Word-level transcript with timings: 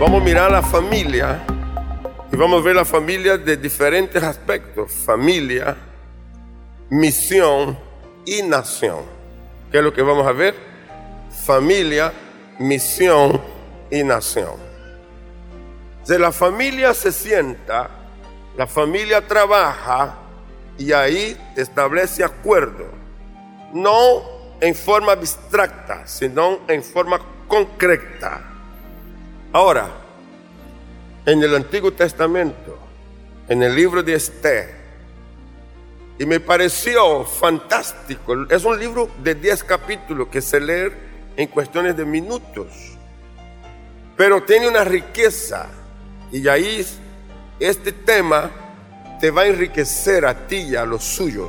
Vamos 0.00 0.22
a 0.22 0.24
mirar 0.24 0.52
la 0.52 0.62
familia 0.62 1.44
y 2.30 2.36
vamos 2.36 2.60
a 2.60 2.64
ver 2.64 2.76
la 2.76 2.84
familia 2.84 3.36
de 3.36 3.56
diferentes 3.56 4.22
aspectos. 4.22 4.92
Familia, 4.92 5.76
misión 6.88 7.76
y 8.24 8.40
nación. 8.42 9.00
¿Qué 9.72 9.78
es 9.78 9.82
lo 9.82 9.92
que 9.92 10.02
vamos 10.02 10.24
a 10.24 10.30
ver? 10.30 10.54
Familia, 11.44 12.12
misión 12.60 13.40
y 13.90 14.04
nación. 14.04 14.54
Si 16.04 16.16
la 16.16 16.30
familia 16.30 16.94
se 16.94 17.10
sienta, 17.10 17.90
la 18.56 18.68
familia 18.68 19.26
trabaja 19.26 20.16
y 20.78 20.92
ahí 20.92 21.36
establece 21.56 22.22
acuerdo. 22.22 22.86
No 23.74 24.22
en 24.60 24.76
forma 24.76 25.10
abstracta, 25.10 26.06
sino 26.06 26.60
en 26.68 26.84
forma 26.84 27.18
concreta. 27.48 28.57
Ahora, 29.50 29.88
en 31.24 31.42
el 31.42 31.54
Antiguo 31.54 31.90
Testamento, 31.92 32.78
en 33.48 33.62
el 33.62 33.74
libro 33.74 34.02
de 34.02 34.12
Esther, 34.12 34.76
y 36.18 36.26
me 36.26 36.38
pareció 36.38 37.24
fantástico, 37.24 38.46
es 38.50 38.64
un 38.66 38.78
libro 38.78 39.08
de 39.22 39.34
10 39.34 39.64
capítulos 39.64 40.28
que 40.28 40.42
se 40.42 40.60
lee 40.60 40.92
en 41.34 41.48
cuestiones 41.48 41.96
de 41.96 42.04
minutos, 42.04 42.66
pero 44.18 44.42
tiene 44.42 44.68
una 44.68 44.84
riqueza, 44.84 45.66
y 46.30 46.46
ahí 46.46 46.84
este 47.58 47.92
tema 47.92 48.50
te 49.18 49.30
va 49.30 49.42
a 49.42 49.46
enriquecer 49.46 50.26
a 50.26 50.46
ti 50.46 50.56
y 50.56 50.76
a 50.76 50.84
los 50.84 51.04
suyos, 51.04 51.48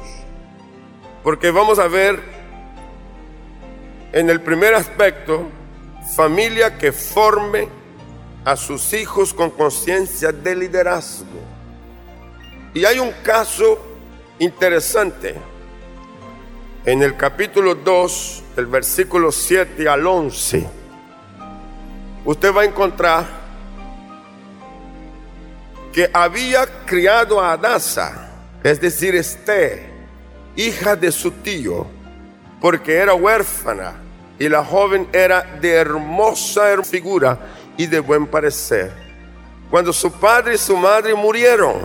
porque 1.22 1.52
vamos 1.52 1.80
a 1.80 1.88
ver 1.90 2.22
en 4.14 4.30
el 4.30 4.40
primer 4.40 4.74
aspecto, 4.74 5.50
familia 6.16 6.78
que 6.78 6.94
forme 6.94 7.79
a 8.46 8.56
sus 8.56 8.94
hijos 8.94 9.34
con 9.34 9.50
conciencia 9.50 10.32
de 10.32 10.56
liderazgo. 10.56 11.40
Y 12.74 12.86
hay 12.86 13.00
un 13.00 13.12
caso 13.24 13.80
interesante 14.40 15.36
en 16.86 17.04
el 17.04 17.18
capítulo 17.18 17.76
2, 17.76 18.44
del 18.56 18.66
versículo 18.68 19.32
7 19.32 19.88
al 19.90 20.08
11. 20.08 20.68
Usted 22.26 22.56
va 22.56 22.62
a 22.62 22.66
encontrar 22.66 23.26
que 25.92 26.10
había 26.14 26.66
criado 26.86 27.42
a 27.42 27.54
Adasa, 27.54 28.32
es 28.64 28.80
decir, 28.80 29.16
Esté, 29.16 29.90
hija 30.56 30.96
de 30.96 31.12
su 31.12 31.32
tío, 31.32 31.88
porque 32.62 32.96
era 32.96 33.14
huérfana 33.14 33.96
y 34.38 34.48
la 34.48 34.64
joven 34.64 35.08
era 35.12 35.42
de 35.60 35.74
hermosa 35.74 36.82
figura 36.84 37.38
y 37.80 37.88
de 37.88 38.02
buen 38.02 38.28
parecer. 38.28 38.92
Cuando 39.72 39.94
su 39.94 40.12
padre 40.12 40.56
y 40.56 40.58
su 40.58 40.76
madre 40.76 41.16
murieron, 41.16 41.78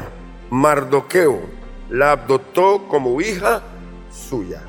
Mardoqueo 0.50 1.42
la 1.88 2.10
adoptó 2.10 2.88
como 2.88 3.20
hija 3.20 3.62
suya. 4.10 4.60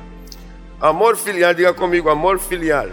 Amor 0.78 1.16
filial, 1.16 1.56
diga 1.56 1.74
conmigo, 1.74 2.12
amor 2.12 2.38
filial. 2.38 2.92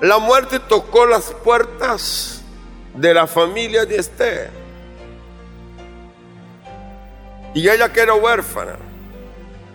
La 0.00 0.16
muerte 0.18 0.58
tocó 0.58 1.04
las 1.04 1.32
puertas 1.44 2.42
de 2.94 3.12
la 3.12 3.26
familia 3.26 3.84
de 3.84 3.98
Esther. 3.98 4.50
Y 7.52 7.68
ella 7.68 7.92
que 7.92 8.00
era 8.00 8.14
huérfana, 8.14 8.76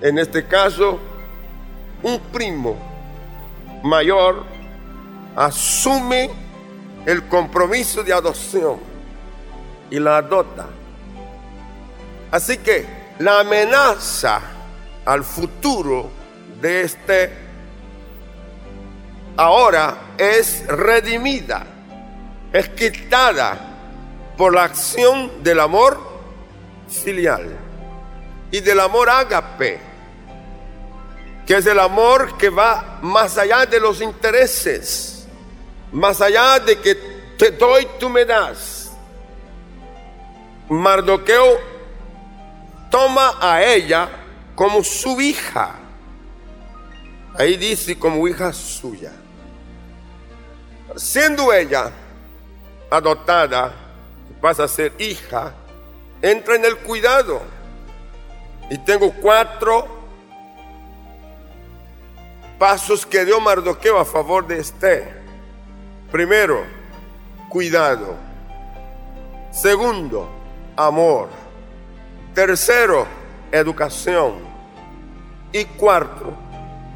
en 0.01 0.17
este 0.17 0.47
caso, 0.47 0.99
un 2.01 2.19
primo 2.31 2.75
mayor 3.83 4.50
asume 5.35 6.29
el 7.05 7.27
compromiso 7.27 8.03
de 8.03 8.13
adopción 8.13 8.79
y 9.89 9.99
la 9.99 10.17
adopta. 10.17 10.67
Así 12.31 12.57
que 12.57 12.85
la 13.19 13.41
amenaza 13.41 14.41
al 15.05 15.23
futuro 15.23 16.09
de 16.61 16.81
este 16.81 17.31
ahora 19.35 20.13
es 20.17 20.65
redimida, 20.67 21.65
es 22.53 22.69
quitada 22.69 23.57
por 24.37 24.53
la 24.53 24.65
acción 24.65 25.43
del 25.43 25.59
amor 25.59 25.99
filial 26.87 27.57
y 28.51 28.59
del 28.59 28.79
amor 28.79 29.09
ágape, 29.09 29.79
que 31.45 31.57
es 31.57 31.65
el 31.65 31.79
amor 31.79 32.37
que 32.37 32.49
va 32.49 32.99
más 33.01 33.37
allá 33.37 33.65
de 33.65 33.79
los 33.79 34.01
intereses 34.01 35.10
más 35.91 36.21
allá 36.21 36.59
de 36.59 36.79
que 36.79 36.95
te 37.37 37.51
doy, 37.51 37.87
tú 37.99 38.09
me 38.09 38.25
das. 38.25 38.91
Mardoqueo 40.69 41.59
toma 42.89 43.33
a 43.41 43.63
ella 43.63 44.09
como 44.55 44.83
su 44.83 45.19
hija. 45.19 45.75
Ahí 47.37 47.57
dice 47.57 47.97
como 47.97 48.27
hija 48.27 48.53
suya. 48.53 49.11
Siendo 50.95 51.51
ella 51.51 51.91
adoptada, 52.89 53.73
pasa 54.41 54.65
a 54.65 54.67
ser 54.67 54.93
hija, 54.99 55.53
entra 56.21 56.55
en 56.55 56.65
el 56.65 56.77
cuidado. 56.77 57.41
Y 58.69 58.77
tengo 58.79 59.11
cuatro 59.13 59.87
pasos 62.57 63.05
que 63.05 63.25
dio 63.25 63.39
Mardoqueo 63.41 63.97
a 63.97 64.05
favor 64.05 64.45
de 64.47 64.59
este. 64.59 65.20
Primero, 66.11 66.65
cuidado. 67.47 68.15
Segundo, 69.51 70.29
amor. 70.75 71.29
Tercero, 72.33 73.07
educación. 73.51 74.33
Y 75.53 75.65
cuarto, 75.65 76.33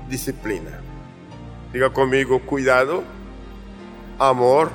disciplina. 0.10 0.82
Diga 1.72 1.90
conmigo, 1.92 2.40
cuidado, 2.40 3.04
amor, 4.20 4.70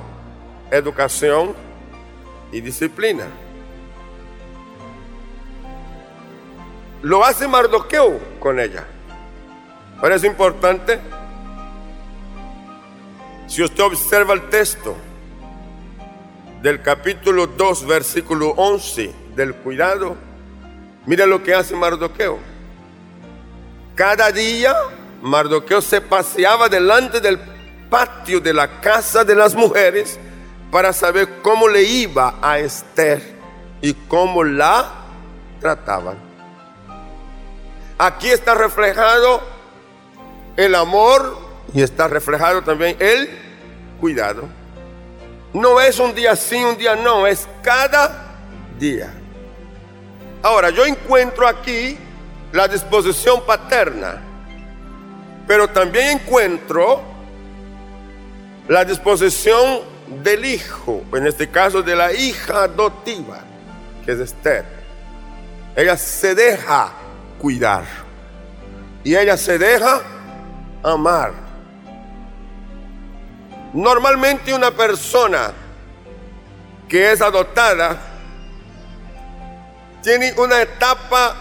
educación 0.71 1.53
y 2.51 2.61
disciplina. 2.61 3.25
Lo 7.03 7.23
hace 7.25 7.47
Mardoqueo 7.47 8.19
con 8.39 8.59
ella. 8.59 8.85
Parece 9.99 10.27
importante 10.27 10.99
si 13.51 13.61
usted 13.61 13.83
observa 13.83 14.33
el 14.33 14.47
texto 14.47 14.95
del 16.61 16.81
capítulo 16.81 17.47
2, 17.47 17.85
versículo 17.85 18.51
11 18.51 19.13
del 19.35 19.55
cuidado, 19.55 20.15
mira 21.05 21.25
lo 21.25 21.43
que 21.43 21.53
hace 21.53 21.75
Mardoqueo. 21.75 22.39
Cada 23.93 24.31
día 24.31 24.73
Mardoqueo 25.21 25.81
se 25.81 25.99
paseaba 25.99 26.69
delante 26.69 27.19
del 27.19 27.37
patio 27.89 28.39
de 28.39 28.53
la 28.53 28.79
casa 28.79 29.25
de 29.25 29.35
las 29.35 29.53
mujeres 29.53 30.17
para 30.71 30.93
saber 30.93 31.41
cómo 31.41 31.67
le 31.67 31.83
iba 31.83 32.35
a 32.41 32.57
Esther 32.57 33.21
y 33.81 33.93
cómo 34.07 34.45
la 34.45 34.93
trataban. 35.59 36.15
Aquí 37.97 38.29
está 38.29 38.55
reflejado 38.55 39.41
el 40.55 40.73
amor 40.73 41.40
y 41.73 41.81
está 41.81 42.07
reflejado 42.07 42.61
también 42.61 42.95
el 42.99 43.29
cuidado. 43.99 44.47
No 45.53 45.79
es 45.79 45.99
un 45.99 46.13
día 46.13 46.35
sí, 46.35 46.63
un 46.63 46.77
día 46.77 46.95
no, 46.95 47.27
es 47.27 47.47
cada 47.61 48.37
día. 48.79 49.13
Ahora, 50.41 50.69
yo 50.69 50.85
encuentro 50.85 51.47
aquí 51.47 51.97
la 52.51 52.67
disposición 52.67 53.45
paterna, 53.45 54.21
pero 55.47 55.67
también 55.67 56.19
encuentro 56.19 57.01
la 58.67 58.85
disposición 58.85 59.81
del 60.23 60.45
hijo, 60.45 61.03
en 61.13 61.27
este 61.27 61.49
caso 61.49 61.81
de 61.81 61.95
la 61.95 62.11
hija 62.13 62.63
adoptiva, 62.63 63.41
que 64.05 64.13
es 64.13 64.19
Esther. 64.19 64.65
Ella 65.75 65.95
se 65.95 66.35
deja 66.35 66.91
cuidar 67.39 67.83
y 69.03 69.15
ella 69.15 69.37
se 69.37 69.57
deja 69.57 70.01
amar. 70.83 71.50
Normalmente 73.73 74.53
una 74.53 74.71
persona 74.71 75.53
que 76.89 77.11
es 77.13 77.21
adoptada 77.21 77.97
tiene 80.03 80.33
una 80.37 80.61
etapa 80.61 81.35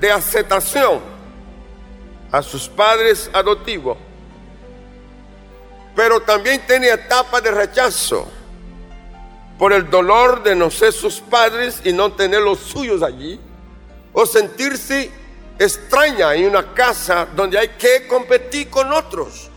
de 0.00 0.10
aceptación 0.10 1.00
a 2.32 2.42
sus 2.42 2.68
padres 2.68 3.30
adoptivos, 3.32 3.96
pero 5.94 6.20
también 6.20 6.60
tiene 6.66 6.88
etapa 6.88 7.40
de 7.40 7.52
rechazo 7.52 8.28
por 9.58 9.72
el 9.72 9.88
dolor 9.88 10.42
de 10.42 10.56
no 10.56 10.70
ser 10.70 10.92
sus 10.92 11.20
padres 11.20 11.80
y 11.84 11.92
no 11.92 12.12
tener 12.12 12.40
los 12.40 12.58
suyos 12.58 13.02
allí, 13.02 13.40
o 14.12 14.26
sentirse 14.26 15.10
extraña 15.56 16.34
en 16.34 16.46
una 16.46 16.74
casa 16.74 17.28
donde 17.36 17.58
hay 17.58 17.68
que 17.68 18.08
competir 18.08 18.70
con 18.70 18.92
otros 18.92 19.50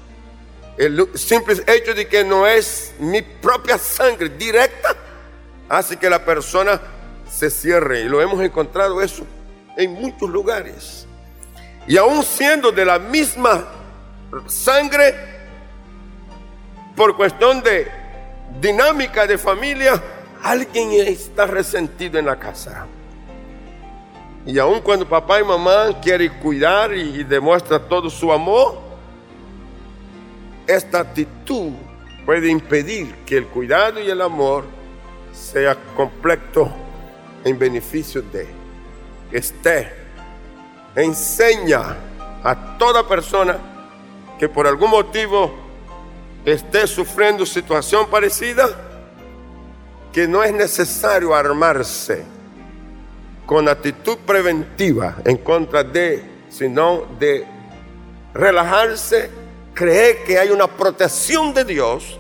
el 0.81 1.07
simple 1.15 1.55
hecho 1.67 1.93
de 1.93 2.07
que 2.07 2.23
no 2.23 2.47
es 2.47 2.93
mi 2.97 3.21
propia 3.21 3.77
sangre 3.77 4.29
directa, 4.29 4.95
hace 5.69 5.95
que 5.97 6.09
la 6.09 6.25
persona 6.25 6.81
se 7.29 7.51
cierre. 7.51 8.01
Y 8.01 8.03
lo 8.05 8.19
hemos 8.19 8.41
encontrado 8.41 9.01
eso 9.01 9.23
en 9.77 9.93
muchos 9.93 10.27
lugares. 10.27 11.07
Y 11.87 11.97
aún 11.97 12.23
siendo 12.23 12.71
de 12.71 12.83
la 12.83 12.97
misma 12.97 13.67
sangre, 14.47 15.13
por 16.95 17.15
cuestión 17.15 17.61
de 17.61 17.87
dinámica 18.59 19.27
de 19.27 19.37
familia, 19.37 20.01
alguien 20.41 20.93
está 20.93 21.45
resentido 21.45 22.17
en 22.17 22.25
la 22.25 22.39
casa. 22.39 22.87
Y 24.47 24.57
aun 24.57 24.81
cuando 24.81 25.07
papá 25.07 25.39
y 25.39 25.43
mamá 25.43 25.99
quieren 26.01 26.33
cuidar 26.39 26.91
y, 26.93 27.23
demuestra 27.23 27.79
todo 27.79 28.09
su 28.09 28.31
amor, 28.31 28.90
esta 30.67 30.99
actitud 30.99 31.71
puede 32.25 32.49
impedir 32.49 33.13
que 33.25 33.37
el 33.37 33.47
cuidado 33.47 33.99
y 33.99 34.09
el 34.09 34.21
amor 34.21 34.65
sea 35.33 35.75
completo 35.95 36.71
en 37.43 37.57
beneficio 37.57 38.21
de 38.21 38.47
esté. 39.31 39.91
Enseña 40.95 41.97
a 42.43 42.77
toda 42.77 43.07
persona 43.07 43.57
que 44.37 44.49
por 44.49 44.67
algún 44.67 44.91
motivo 44.91 45.53
esté 46.45 46.87
sufriendo 46.87 47.45
situación 47.45 48.09
parecida, 48.09 48.67
que 50.11 50.27
no 50.27 50.43
es 50.43 50.51
necesario 50.51 51.33
armarse 51.33 52.25
con 53.45 53.69
actitud 53.69 54.17
preventiva 54.25 55.17
en 55.25 55.37
contra 55.37 55.83
de, 55.83 56.23
sino 56.49 57.05
de 57.19 57.45
relajarse, 58.33 59.29
creer 59.73 60.23
que 60.23 60.37
hay 60.37 60.49
una 60.49 60.67
protección 60.67 61.53
de 61.53 61.65
Dios 61.65 62.19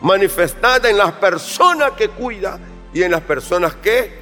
manifestada 0.00 0.88
en 0.88 0.98
las 0.98 1.12
personas 1.12 1.92
que 1.92 2.08
cuida 2.08 2.58
y 2.92 3.02
en 3.02 3.12
las 3.12 3.22
personas 3.22 3.74
que 3.76 4.18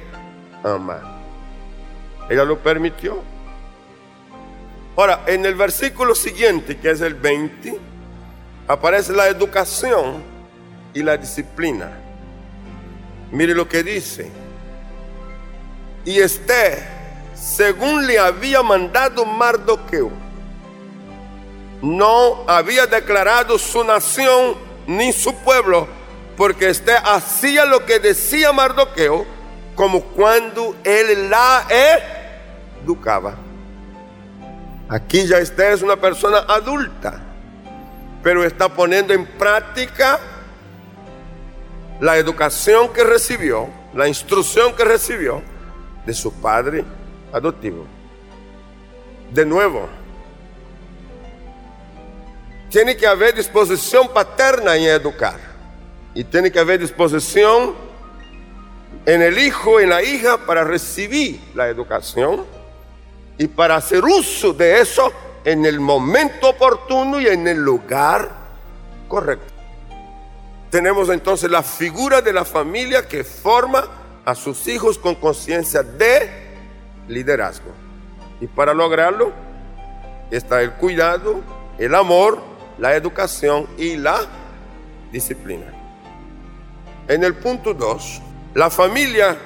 ama. 0.63 1.21
Ella 2.29 2.43
lo 2.43 2.59
permitió. 2.59 3.21
Ahora, 4.95 5.23
en 5.27 5.45
el 5.45 5.55
versículo 5.55 6.15
siguiente, 6.15 6.77
que 6.77 6.91
es 6.91 7.01
el 7.01 7.13
20, 7.13 7.77
aparece 8.67 9.13
la 9.13 9.27
educación 9.27 10.23
y 10.93 11.03
la 11.03 11.17
disciplina. 11.17 11.91
Mire 13.31 13.53
lo 13.53 13.67
que 13.67 13.83
dice. 13.83 14.29
Y 16.03 16.19
este, 16.19 16.87
según 17.35 18.07
le 18.07 18.17
había 18.17 18.63
mandado 18.63 19.25
Mardoqueo, 19.25 20.26
no 21.81 22.43
había 22.47 22.87
declarado 22.87 23.57
su 23.57 23.83
nación 23.83 24.55
ni 24.87 25.11
su 25.11 25.33
pueblo, 25.35 25.87
porque 26.35 26.69
este 26.69 26.93
hacía 26.93 27.65
lo 27.65 27.85
que 27.85 27.99
decía 27.99 28.51
Mardoqueo, 28.53 29.25
como 29.75 30.01
cuando 30.01 30.75
él 30.83 31.29
la 31.29 31.65
educaba. 32.83 33.35
Aquí 34.89 35.27
ya 35.27 35.37
este 35.37 35.73
es 35.73 35.81
una 35.81 35.97
persona 35.97 36.39
adulta 36.47 37.27
pero 38.27 38.43
está 38.43 38.67
poniendo 38.67 39.13
en 39.13 39.25
práctica 39.25 40.19
la 42.01 42.17
educación 42.17 42.91
que 42.91 43.03
recibió, 43.03 43.69
la 43.93 44.07
instrucción 44.07 44.75
que 44.75 44.83
recibió 44.83 45.41
de 46.05 46.13
su 46.13 46.33
padre 46.33 46.83
adoptivo. 47.31 47.85
De 49.31 49.45
nuevo, 49.45 49.87
tiene 52.69 52.97
que 52.97 53.07
haber 53.07 53.35
disposición 53.35 54.09
paterna 54.09 54.75
en 54.75 54.83
educar. 54.83 55.39
Y 56.13 56.23
tiene 56.23 56.51
que 56.51 56.59
haber 56.59 56.79
disposición 56.79 57.75
en 59.05 59.21
el 59.21 59.37
hijo, 59.37 59.79
en 59.79 59.89
la 59.89 60.01
hija, 60.01 60.45
para 60.45 60.63
recibir 60.63 61.39
la 61.53 61.67
educación 61.67 62.45
y 63.37 63.47
para 63.47 63.75
hacer 63.75 64.03
uso 64.03 64.51
de 64.53 64.81
eso 64.81 65.11
en 65.45 65.65
el 65.65 65.79
momento 65.79 66.49
oportuno 66.49 67.21
y 67.21 67.27
en 67.27 67.47
el 67.47 67.57
lugar 67.57 68.29
correcto. 69.07 69.53
Tenemos 70.69 71.09
entonces 71.09 71.49
la 71.49 71.63
figura 71.63 72.21
de 72.21 72.33
la 72.33 72.43
familia 72.43 73.07
que 73.07 73.23
forma 73.23 73.87
a 74.25 74.35
sus 74.35 74.67
hijos 74.67 74.97
con 74.97 75.15
conciencia 75.15 75.83
de 75.83 76.29
liderazgo. 77.07 77.71
Y 78.41 78.47
para 78.47 78.73
lograrlo 78.73 79.31
está 80.29 80.61
el 80.61 80.73
cuidado, 80.73 81.39
el 81.77 81.95
amor, 81.95 82.56
la 82.77 82.95
educación 82.95 83.67
y 83.77 83.97
la 83.97 84.21
disciplina. 85.11 85.73
En 87.07 87.23
el 87.23 87.35
punto 87.35 87.73
2, 87.73 88.21
la 88.53 88.69
familia 88.69 89.37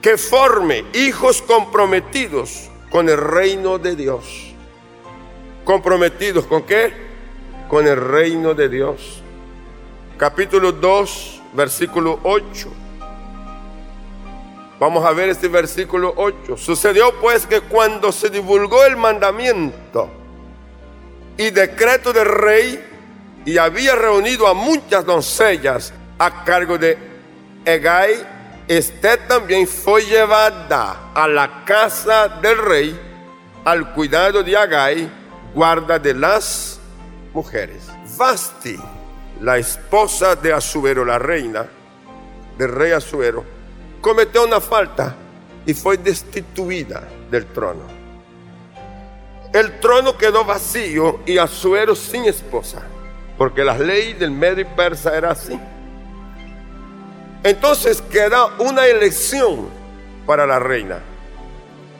que 0.00 0.16
forme 0.16 0.84
hijos 0.94 1.42
comprometidos 1.42 2.70
con 2.90 3.08
el 3.08 3.18
reino 3.18 3.78
de 3.78 3.96
Dios. 3.96 4.54
¿Comprometidos 5.64 6.46
con 6.46 6.62
qué? 6.62 6.92
Con 7.68 7.86
el 7.86 7.96
reino 7.96 8.54
de 8.54 8.68
Dios. 8.68 9.22
Capítulo 10.16 10.72
2, 10.72 11.42
versículo 11.52 12.20
8. 12.22 12.68
Vamos 14.80 15.04
a 15.04 15.10
ver 15.10 15.28
este 15.28 15.48
versículo 15.48 16.14
8. 16.16 16.56
Sucedió 16.56 17.12
pues 17.20 17.46
que 17.46 17.60
cuando 17.60 18.12
se 18.12 18.30
divulgó 18.30 18.84
el 18.84 18.96
mandamiento 18.96 20.08
y 21.38 21.50
decreto 21.50 22.12
del 22.12 22.26
rey 22.26 22.84
y 23.46 23.56
había 23.56 23.94
reunido 23.94 24.46
a 24.46 24.52
muchas 24.52 25.06
doncellas 25.06 25.94
a 26.18 26.44
cargo 26.44 26.76
de 26.76 26.98
Egay, 27.64 28.26
este 28.66 29.16
también 29.16 29.66
fue 29.66 30.04
llevada 30.04 31.12
a 31.14 31.26
la 31.26 31.64
casa 31.64 32.28
del 32.28 32.58
rey 32.58 33.00
al 33.64 33.94
cuidado 33.94 34.42
de 34.42 34.56
Agai, 34.56 35.10
guarda 35.54 35.98
de 35.98 36.12
las 36.12 36.80
mujeres. 37.32 37.88
Vasti, 38.16 38.76
la 39.40 39.58
esposa 39.58 40.34
de 40.34 40.52
Asuero, 40.52 41.04
la 41.04 41.18
reina 41.18 41.66
del 42.58 42.72
rey 42.72 42.92
Asuero, 42.92 43.44
cometió 44.00 44.44
una 44.44 44.60
falta 44.60 45.14
y 45.64 45.72
fue 45.72 45.98
destituida 45.98 47.06
del 47.30 47.46
trono. 47.46 47.97
El 49.52 49.80
trono 49.80 50.16
quedó 50.16 50.44
vacío 50.44 51.20
y 51.24 51.38
Asuero 51.38 51.94
sin 51.94 52.24
esposa, 52.26 52.82
porque 53.38 53.64
las 53.64 53.80
leyes 53.80 54.18
del 54.18 54.30
Medio 54.30 54.66
Persa 54.76 55.16
eran 55.16 55.32
así. 55.32 55.58
Entonces 57.42 58.02
queda 58.02 58.46
una 58.58 58.86
elección 58.86 59.68
para 60.26 60.46
la 60.46 60.58
reina. 60.58 60.98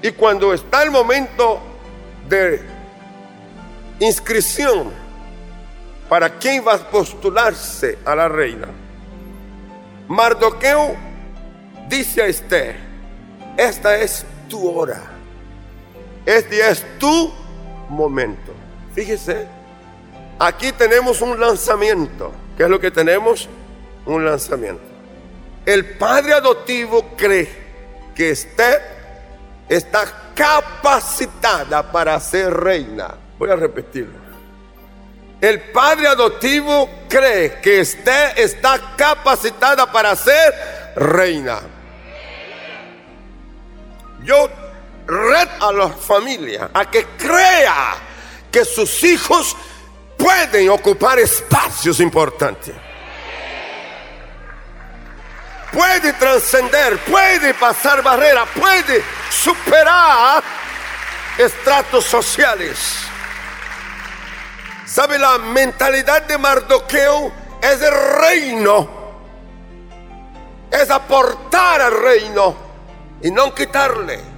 Y 0.02 0.12
cuando 0.12 0.52
está 0.52 0.82
el 0.82 0.90
momento 0.90 1.61
de 2.28 2.61
inscripción 4.00 4.92
para 6.08 6.30
quién 6.38 6.64
va 6.66 6.75
a 6.75 6.78
postularse 6.78 7.99
a 8.04 8.14
la 8.14 8.28
reina, 8.28 8.68
Mardoqueo 10.06 10.96
dice 11.88 12.23
a 12.23 12.26
Esther, 12.26 12.76
esta 13.56 13.96
es 13.96 14.25
tu 14.49 14.68
hora, 14.70 15.02
este 16.28 16.68
es 16.68 16.85
tu 16.99 17.32
momento. 17.88 18.52
Fíjese, 18.94 19.49
aquí 20.38 20.73
tenemos 20.73 21.23
un 21.23 21.40
lanzamiento. 21.40 22.32
¿Qué 22.54 22.64
es 22.64 22.68
lo 22.68 22.78
que 22.78 22.90
tenemos? 22.90 23.49
Un 24.04 24.26
lanzamiento. 24.26 24.82
El 25.64 25.97
padre 25.97 26.35
adoptivo 26.35 27.14
cree 27.16 27.49
que 28.14 28.32
usted 28.32 28.78
está 29.70 30.32
capacitada 30.35 31.90
para 31.90 32.20
ser 32.20 32.52
reina. 32.52 33.14
Voy 33.38 33.50
a 33.50 33.56
repetirlo. 33.56 34.18
El 35.40 35.61
padre 35.70 36.08
adoptivo 36.08 36.90
cree 37.08 37.58
que 37.62 37.80
usted 37.80 38.37
está 38.37 38.94
capacitada 38.99 39.90
para 39.90 40.14
ser 40.14 40.52
reina. 40.94 41.61
Yo 44.23 44.50
reto 45.08 45.68
a 45.68 45.72
la 45.72 45.88
familia 45.88 46.70
a 46.72 46.88
que 46.90 47.04
crea 47.16 47.96
que 48.52 48.64
sus 48.64 49.02
hijos 49.02 49.56
pueden 50.16 50.68
ocupar 50.70 51.18
espacios 51.18 51.98
importantes 52.00 52.74
puede 55.72 56.12
trascender, 56.14 56.98
puede 57.04 57.54
pasar 57.54 58.02
barreras, 58.02 58.48
puede 58.58 59.02
superar 59.30 60.42
estratos 61.36 62.04
sociales. 62.04 62.78
¿Sabe? 64.86 65.18
La 65.18 65.38
mentalidad 65.38 66.22
de 66.22 66.38
Mardoqueo 66.38 67.32
es 67.60 67.82
el 67.82 67.94
reino, 68.20 68.88
es 70.70 70.90
aportar 70.90 71.80
al 71.80 72.02
reino 72.02 72.56
y 73.22 73.30
no 73.30 73.54
quitarle. 73.54 74.38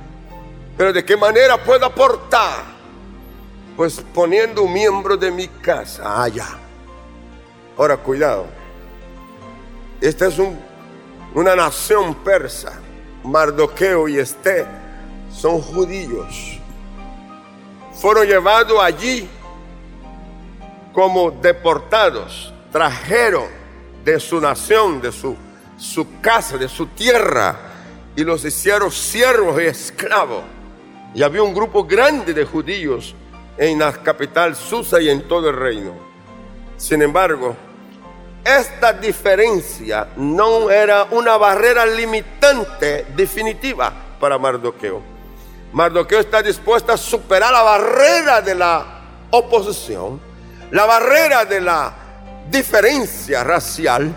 Pero 0.80 0.94
¿de 0.94 1.04
qué 1.04 1.14
manera 1.14 1.62
puedo 1.62 1.84
aportar? 1.84 2.64
pues 3.76 4.02
poniendo 4.14 4.62
un 4.62 4.72
miembro 4.72 5.14
de 5.14 5.30
mi 5.30 5.46
casa 5.46 6.22
allá. 6.22 6.46
Ahora, 7.76 7.98
cuidado. 7.98 8.46
Esta 10.00 10.28
es 10.28 10.40
una 11.34 11.54
nación 11.54 12.14
persa. 12.14 12.80
Mardoqueo 13.22 14.08
y 14.08 14.18
Esté 14.18 14.64
son 15.30 15.60
judíos. 15.60 16.58
Fueron 18.00 18.26
llevados 18.26 18.80
allí 18.82 19.28
como 20.94 21.30
deportados. 21.30 22.54
Trajeron 22.72 23.48
de 24.02 24.18
su 24.18 24.40
nación, 24.40 25.02
de 25.02 25.12
su, 25.12 25.36
su 25.76 26.20
casa, 26.22 26.56
de 26.56 26.68
su 26.68 26.86
tierra, 26.86 27.54
y 28.16 28.24
los 28.24 28.46
hicieron 28.46 28.90
siervos 28.90 29.60
y 29.60 29.66
esclavos. 29.66 30.59
Y 31.14 31.22
había 31.22 31.42
un 31.42 31.54
grupo 31.54 31.84
grande 31.84 32.32
de 32.32 32.44
judíos 32.44 33.14
en 33.56 33.78
la 33.78 33.92
capital 33.92 34.54
Susa 34.54 35.00
y 35.00 35.10
en 35.10 35.26
todo 35.26 35.50
el 35.50 35.56
reino. 35.56 35.92
Sin 36.76 37.02
embargo, 37.02 37.56
esta 38.44 38.92
diferencia 38.92 40.08
no 40.16 40.70
era 40.70 41.08
una 41.10 41.36
barrera 41.36 41.84
limitante 41.84 43.06
definitiva 43.14 43.92
para 44.18 44.38
Mardoqueo. 44.38 45.02
Mardoqueo 45.72 46.20
está 46.20 46.42
dispuesto 46.42 46.92
a 46.92 46.96
superar 46.96 47.52
la 47.52 47.62
barrera 47.62 48.40
de 48.40 48.54
la 48.54 48.84
oposición, 49.30 50.20
la 50.70 50.86
barrera 50.86 51.44
de 51.44 51.60
la 51.60 51.92
diferencia 52.50 53.44
racial, 53.44 54.14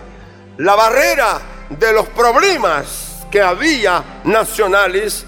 la 0.58 0.76
barrera 0.76 1.42
de 1.70 1.92
los 1.92 2.08
problemas 2.10 3.26
que 3.30 3.42
había 3.42 4.22
nacionales, 4.24 5.26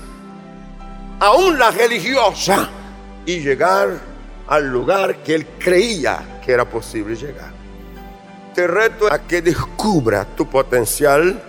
aún 1.20 1.58
la 1.58 1.72
religiosa, 1.72 2.70
y 3.26 3.40
llegar 3.40 3.90
al 4.48 4.68
lugar 4.68 5.18
que 5.24 5.36
él 5.36 5.48
creía 5.58 6.40
que 6.46 6.52
era 6.52 6.66
posible 6.70 7.16
llegar 7.16 7.56
te 8.56 8.66
reto 8.68 9.12
a 9.12 9.20
que 9.20 9.42
descubra 9.42 10.24
tu 10.24 10.50
potencial 10.50 11.40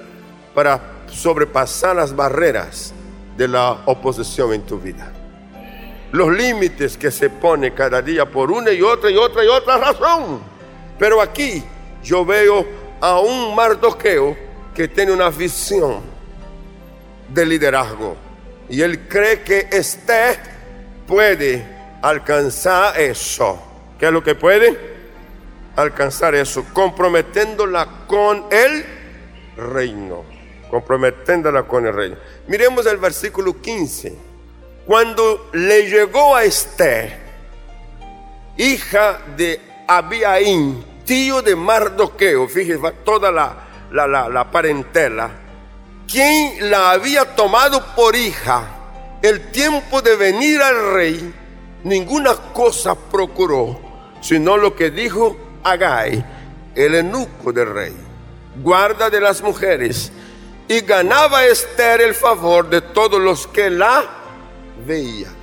para 0.53 0.81
sobrepasar 1.09 1.95
las 1.95 2.15
barreras 2.15 2.93
de 3.37 3.47
la 3.47 3.83
oposición 3.87 4.53
en 4.53 4.63
tu 4.63 4.79
vida. 4.81 5.13
Los 6.11 6.31
límites 6.31 6.97
que 6.97 7.13
se 7.13 7.31
pone 7.31 7.73
cada 7.73 8.03
día 8.03 8.29
por 8.29 8.51
una 8.51 8.73
y 8.73 8.83
otra 8.83 9.09
y 9.09 9.17
otra 9.17 9.45
y 9.45 9.47
otra 9.47 9.79
razón. 9.79 10.41
Pero 10.99 11.21
aquí 11.21 11.63
yo 12.03 12.25
veo 12.25 12.67
a 13.01 13.21
un 13.21 13.55
Mardoqueo 13.55 14.37
que 14.75 14.89
tiene 14.89 15.13
una 15.13 15.31
visión 15.31 16.01
de 17.29 17.47
liderazgo. 17.47 18.17
Y 18.69 18.83
él 18.83 19.09
cree 19.09 19.43
que 19.43 19.69
este 19.71 20.37
puede 21.07 21.65
alcanzar 22.03 23.01
eso. 23.01 23.63
¿Qué 23.99 24.07
es 24.07 24.13
lo 24.13 24.23
que 24.23 24.35
puede? 24.35 24.97
alcanzar 25.77 26.35
eso, 26.35 26.65
comprometiéndola 26.73 27.87
con 28.07 28.47
el 28.51 28.85
reino. 29.57 30.25
Comprometiéndola 30.71 31.63
con 31.63 31.87
el 31.87 31.95
reino. 31.95 32.17
Miremos 32.49 32.87
el 32.87 32.97
versículo 32.97 33.61
15. 33.61 34.17
Cuando 34.85 35.51
le 35.53 35.89
llegó 35.89 36.35
a 36.35 36.45
Esther, 36.45 37.17
hija 38.57 39.21
de 39.37 39.61
Abiaín, 39.87 40.85
tío 41.05 41.43
de 41.43 41.55
Mardoqueo, 41.55 42.49
fíjese, 42.49 42.81
toda 43.05 43.31
la, 43.31 43.57
la, 43.93 44.07
la, 44.07 44.29
la 44.29 44.51
parentela, 44.51 45.31
quien 46.11 46.71
la 46.71 46.91
había 46.93 47.37
tomado 47.37 47.85
por 47.95 48.15
hija, 48.17 48.65
el 49.23 49.51
tiempo 49.51 50.03
de 50.03 50.17
venir 50.17 50.61
al 50.63 50.93
rey, 50.93 51.35
ninguna 51.85 52.35
cosa 52.53 52.95
procuró, 52.95 53.79
sino 54.21 54.57
lo 54.57 54.75
que 54.75 54.91
dijo 54.91 55.37
Agai, 55.63 56.25
el 56.75 56.95
eunuco 56.95 57.53
del 57.53 57.73
rey, 57.73 57.97
guarda 58.63 59.11
de 59.11 59.21
las 59.21 59.43
mujeres, 59.43 60.13
y 60.69 60.81
ganaba 60.81 61.45
Esther 61.45 62.01
el 62.01 62.15
favor 62.15 62.69
de 62.69 62.81
todos 62.81 63.21
los 63.21 63.47
que 63.47 63.71
la 63.71 64.05
veían. 64.87 65.35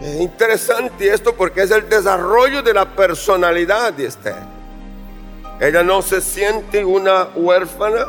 Es 0.00 0.20
interesante 0.20 1.12
esto 1.12 1.34
porque 1.34 1.62
es 1.62 1.70
el 1.70 1.88
desarrollo 1.88 2.62
de 2.62 2.72
la 2.72 2.86
personalidad 2.96 3.92
de 3.92 4.06
Esther. 4.06 4.60
Ella 5.60 5.82
no 5.82 6.00
se 6.00 6.22
siente 6.22 6.82
una 6.82 7.24
huérfana, 7.34 8.06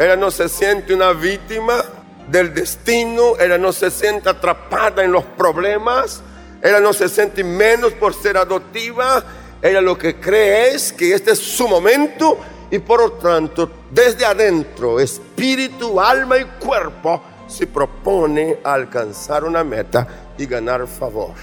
ella 0.00 0.16
no 0.16 0.30
se 0.30 0.48
siente 0.48 0.94
una 0.94 1.12
víctima 1.12 1.84
del 2.26 2.54
destino, 2.54 3.36
ella 3.38 3.58
no 3.58 3.70
se 3.70 3.90
siente 3.90 4.30
atrapada 4.30 5.04
en 5.04 5.12
los 5.12 5.24
problemas, 5.24 6.22
ella 6.62 6.80
no 6.80 6.94
se 6.94 7.06
siente 7.06 7.44
menos 7.44 7.92
por 7.92 8.14
ser 8.14 8.38
adoptiva, 8.38 9.22
ella 9.60 9.82
lo 9.82 9.98
que 9.98 10.18
cree 10.18 10.70
es 10.70 10.90
que 10.94 11.12
este 11.12 11.32
es 11.32 11.38
su 11.38 11.68
momento 11.68 12.38
y 12.70 12.78
por 12.78 13.00
lo 13.00 13.12
tanto 13.12 13.70
desde 13.90 14.24
adentro, 14.24 14.98
espíritu, 14.98 16.00
alma 16.00 16.38
y 16.38 16.44
cuerpo, 16.44 17.22
se 17.46 17.66
propone 17.66 18.56
alcanzar 18.64 19.44
una 19.44 19.62
meta 19.62 20.32
y 20.38 20.46
ganar 20.46 20.86
favor. 20.86 21.34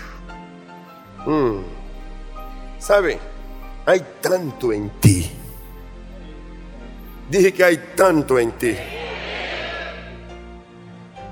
Mm. 1.28 1.60
¿Sabe? 2.80 3.20
Hay 3.86 4.04
tanto 4.20 4.74
en 4.74 4.90
ti. 5.00 5.37
Dije 7.30 7.54
que 7.54 7.64
hay 7.64 7.78
tanto 7.96 8.40
en 8.40 8.52
ti. 8.54 8.76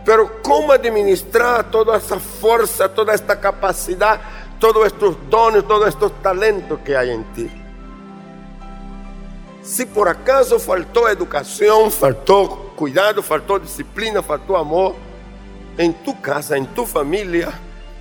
Pero 0.06 0.42
¿cómo 0.44 0.72
administrar 0.72 1.72
toda 1.72 1.98
esa 1.98 2.20
fuerza, 2.20 2.88
toda 2.94 3.14
esta 3.14 3.40
capacidad? 3.40 4.20
todos 4.60 4.88
estos 4.88 5.18
dones, 5.30 5.68
todos 5.68 5.88
estos 5.88 6.12
talentos 6.22 6.80
que 6.80 6.96
hay 6.96 7.12
en 7.12 7.24
ti. 7.34 7.50
Si 9.64 9.86
por 9.86 10.08
acaso 10.08 10.60
faltó 10.60 11.10
educación, 11.10 11.92
faltó 11.92 12.74
cuidado, 12.76 13.24
faltó 13.24 13.60
disciplina, 13.60 14.22
faltó 14.22 14.58
amor 14.58 14.96
en 15.78 15.94
tu 16.04 16.20
casa, 16.22 16.56
en 16.56 16.68
tu 16.68 16.86
familia, 16.86 17.52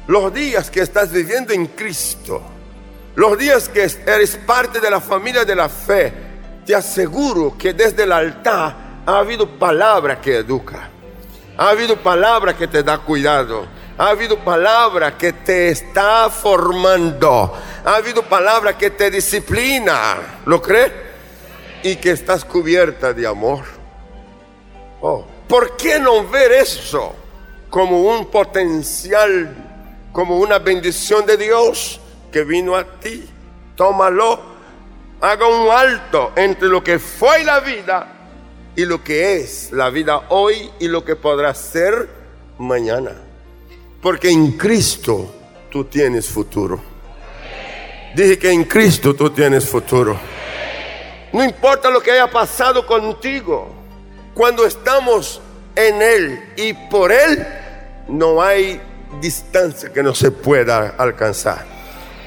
los 0.07 0.33
días 0.33 0.71
que 0.71 0.81
estás 0.81 1.11
viviendo 1.11 1.53
en 1.53 1.67
Cristo, 1.67 2.43
los 3.15 3.39
días 3.39 3.69
que 3.69 3.83
eres 4.07 4.37
parte 4.37 4.81
de 4.81 4.91
la 4.91 5.01
familia 5.01 5.45
de 5.45 5.55
la 5.55 5.69
fe, 5.69 6.13
te 6.65 6.75
aseguro 6.75 7.57
que 7.59 7.73
desde 7.73 8.05
el 8.05 8.13
altar 8.13 8.75
ha 9.07 9.19
habido 9.19 9.47
palabra 9.59 10.21
que 10.21 10.39
educa, 10.39 10.89
ha 11.57 11.69
habido 11.69 11.97
palabra 11.97 12.57
que 12.57 12.67
te 12.67 12.83
da 12.83 12.99
cuidado, 12.99 13.67
ha 13.97 14.09
habido 14.09 14.39
palabra 14.39 15.17
que 15.17 15.33
te 15.33 15.69
está 15.69 16.29
formando. 16.29 17.53
Ha 17.85 17.97
habido 17.97 18.23
palabra 18.23 18.77
que 18.77 18.91
te 18.91 19.11
disciplina. 19.11 20.41
¿Lo 20.47 20.61
cree? 20.61 20.93
Y 21.83 21.97
que 21.97 22.11
estás 22.11 22.45
cubierta 22.45 23.13
de 23.13 23.27
amor. 23.27 23.65
Oh, 25.01 25.25
¿por 25.47 25.77
qué 25.77 26.01
no 26.01 26.27
ver 26.27 26.53
eso 26.53 27.15
como 27.71 28.03
un 28.03 28.27
potencial, 28.31 29.55
como 30.13 30.39
una 30.39 30.59
bendición 30.59 31.25
de 31.27 31.37
Dios 31.37 32.01
que 32.33 32.43
vino 32.43 32.75
a 32.75 32.85
ti? 32.85 33.29
Tómalo. 33.77 34.54
Haga 35.21 35.47
un 35.49 35.71
alto 35.71 36.33
entre 36.37 36.69
lo 36.69 36.83
que 36.83 36.99
fue 36.99 37.45
la 37.45 37.61
vida 37.61 38.07
y 38.77 38.85
lo 38.85 39.03
que 39.03 39.37
es 39.37 39.73
la 39.73 39.91
vida 39.91 40.23
hoy 40.31 40.71
y 40.79 40.89
lo 40.89 41.05
que 41.05 41.17
podrá 41.17 41.55
ser 41.55 42.09
mañana. 42.59 43.13
Porque 44.03 44.31
en 44.31 44.53
Cristo 44.53 45.33
tú 45.71 45.85
tienes 45.85 46.29
futuro. 46.29 46.81
Dije 48.15 48.39
que 48.39 48.51
en 48.51 48.65
Cristo 48.65 49.15
tú 49.15 49.31
tienes 49.31 49.69
futuro. 49.69 50.19
No 51.33 51.43
importa 51.43 51.91
lo 51.91 52.01
que 52.01 52.13
haya 52.13 52.31
pasado 52.31 52.87
contigo. 52.87 53.69
Cuando 54.35 54.67
estamos 54.67 55.41
en 55.75 56.03
Él 56.03 56.53
y 56.57 56.73
por 56.75 57.11
Él, 57.11 57.47
no 58.09 58.43
hay 58.43 58.81
distancia 59.21 59.93
que 59.93 60.03
no 60.03 60.15
se 60.15 60.31
pueda 60.31 60.95
alcanzar. 60.99 61.65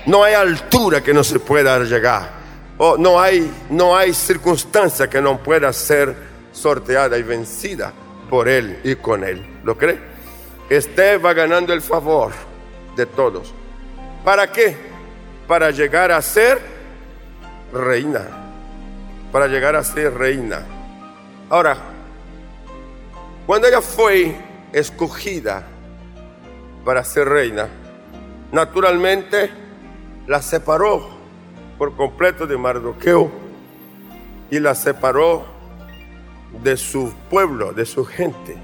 No 0.05 0.23
hay 0.23 0.33
altura 0.33 1.01
que 1.01 1.13
no 1.13 1.23
se 1.23 1.39
pueda 1.39 1.79
llegar. 1.79 2.36
O 2.77 2.97
no 2.97 3.19
hay, 3.19 3.51
no 3.69 3.95
hay 3.95 4.13
circunstancia 4.13 5.09
que 5.09 5.21
no 5.21 5.41
pueda 5.41 5.73
ser 5.73 6.15
sorteada 6.51 7.17
y 7.17 7.23
vencida 7.23 7.91
por 8.29 8.47
Él 8.47 8.79
y 8.83 8.95
con 8.95 9.23
Él. 9.23 9.59
¿Lo 9.63 9.77
cree? 9.77 9.99
Este 10.69 11.17
va 11.17 11.33
ganando 11.33 11.73
el 11.73 11.81
favor 11.81 12.33
de 12.95 13.05
todos. 13.05 13.53
¿Para 14.23 14.51
qué? 14.51 14.75
Para 15.47 15.71
llegar 15.71 16.11
a 16.11 16.21
ser 16.21 16.59
reina. 17.73 18.27
Para 19.31 19.47
llegar 19.47 19.75
a 19.75 19.83
ser 19.83 20.13
reina. 20.13 20.65
Ahora, 21.49 21.77
cuando 23.45 23.67
ella 23.67 23.81
fue 23.81 24.35
escogida 24.73 25.63
para 26.83 27.03
ser 27.03 27.29
reina, 27.29 27.67
naturalmente 28.51 29.49
la 30.27 30.41
separó 30.41 31.16
por 31.77 31.95
completo 31.95 32.47
de 32.47 32.57
Mardoqueo 32.57 33.29
y 34.49 34.59
la 34.59 34.73
separó 34.73 35.45
de 36.63 36.77
su 36.77 37.13
pueblo, 37.29 37.73
de 37.73 37.85
su 37.85 38.05
gente. 38.05 38.57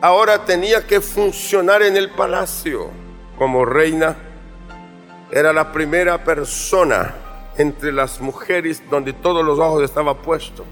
Ahora 0.00 0.44
tenía 0.44 0.86
que 0.86 1.00
funcionar 1.00 1.82
en 1.82 1.96
el 1.96 2.10
palacio. 2.10 2.90
Como 3.38 3.64
reina 3.64 4.16
era 5.30 5.52
la 5.52 5.72
primera 5.72 6.22
persona 6.22 7.14
entre 7.56 7.90
las 7.90 8.20
mujeres 8.20 8.82
donde 8.90 9.12
todos 9.12 9.44
los 9.44 9.58
ojos 9.58 9.82
estaban 9.82 10.16
puestos. 10.18 10.66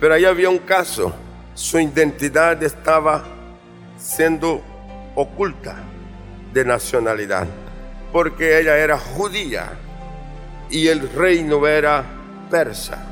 Pero 0.00 0.14
ahí 0.14 0.24
había 0.24 0.50
un 0.50 0.58
caso, 0.58 1.12
su 1.54 1.78
identidad 1.78 2.62
estaba 2.62 3.24
siendo 3.96 4.62
oculta 5.14 5.76
de 6.52 6.64
nacionalidad, 6.64 7.46
porque 8.12 8.60
ella 8.60 8.76
era 8.78 8.98
judía 8.98 9.72
y 10.70 10.88
el 10.88 11.08
reino 11.10 11.66
era 11.66 12.04
persa. 12.50 13.04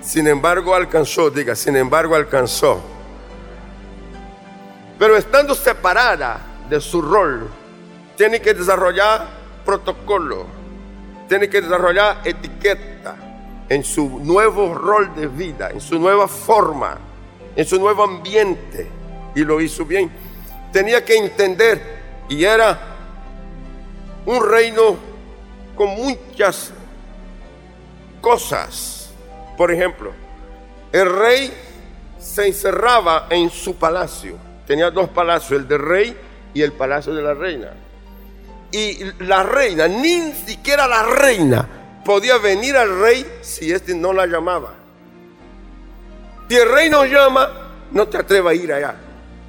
Sin 0.00 0.26
embargo 0.26 0.74
alcanzó, 0.74 1.30
diga, 1.30 1.54
sin 1.54 1.76
embargo 1.76 2.14
alcanzó. 2.14 2.80
Pero 4.98 5.16
estando 5.16 5.54
separada 5.54 6.40
de 6.68 6.80
su 6.80 7.02
rol, 7.02 7.48
tiene 8.16 8.40
que 8.40 8.54
desarrollar 8.54 9.26
protocolo, 9.64 10.46
tiene 11.28 11.48
que 11.48 11.60
desarrollar 11.60 12.22
etiqueta 12.24 13.16
en 13.68 13.84
su 13.84 14.20
nuevo 14.20 14.74
rol 14.74 15.14
de 15.14 15.26
vida, 15.26 15.70
en 15.70 15.80
su 15.80 15.98
nueva 15.98 16.26
forma, 16.26 16.98
en 17.54 17.66
su 17.66 17.78
nuevo 17.78 18.02
ambiente. 18.02 18.88
Y 19.34 19.44
lo 19.44 19.60
hizo 19.60 19.84
bien. 19.84 20.10
Tenía 20.72 21.04
que 21.04 21.16
entender, 21.16 21.80
y 22.28 22.44
era 22.44 22.97
un 24.26 24.48
reino 24.48 24.96
con 25.76 25.88
muchas 25.90 26.72
cosas. 28.20 29.10
Por 29.56 29.72
ejemplo, 29.72 30.12
el 30.92 31.10
rey 31.10 31.52
se 32.18 32.46
encerraba 32.46 33.26
en 33.30 33.50
su 33.50 33.76
palacio. 33.76 34.36
Tenía 34.66 34.90
dos 34.90 35.08
palacios, 35.08 35.60
el 35.60 35.68
del 35.68 35.80
rey 35.80 36.16
y 36.52 36.62
el 36.62 36.72
palacio 36.72 37.14
de 37.14 37.22
la 37.22 37.34
reina. 37.34 37.72
Y 38.70 39.02
la 39.20 39.42
reina, 39.42 39.88
ni 39.88 40.32
siquiera 40.32 40.86
la 40.86 41.02
reina, 41.04 41.66
podía 42.04 42.36
venir 42.38 42.76
al 42.76 43.00
rey 43.00 43.38
si 43.40 43.72
éste 43.72 43.94
no 43.94 44.12
la 44.12 44.26
llamaba. 44.26 44.74
Si 46.48 46.56
el 46.56 46.70
rey 46.70 46.90
no 46.90 47.04
llama, 47.04 47.50
no 47.92 48.08
te 48.08 48.18
atrevas 48.18 48.52
a 48.52 48.54
ir 48.54 48.72
allá. 48.72 48.94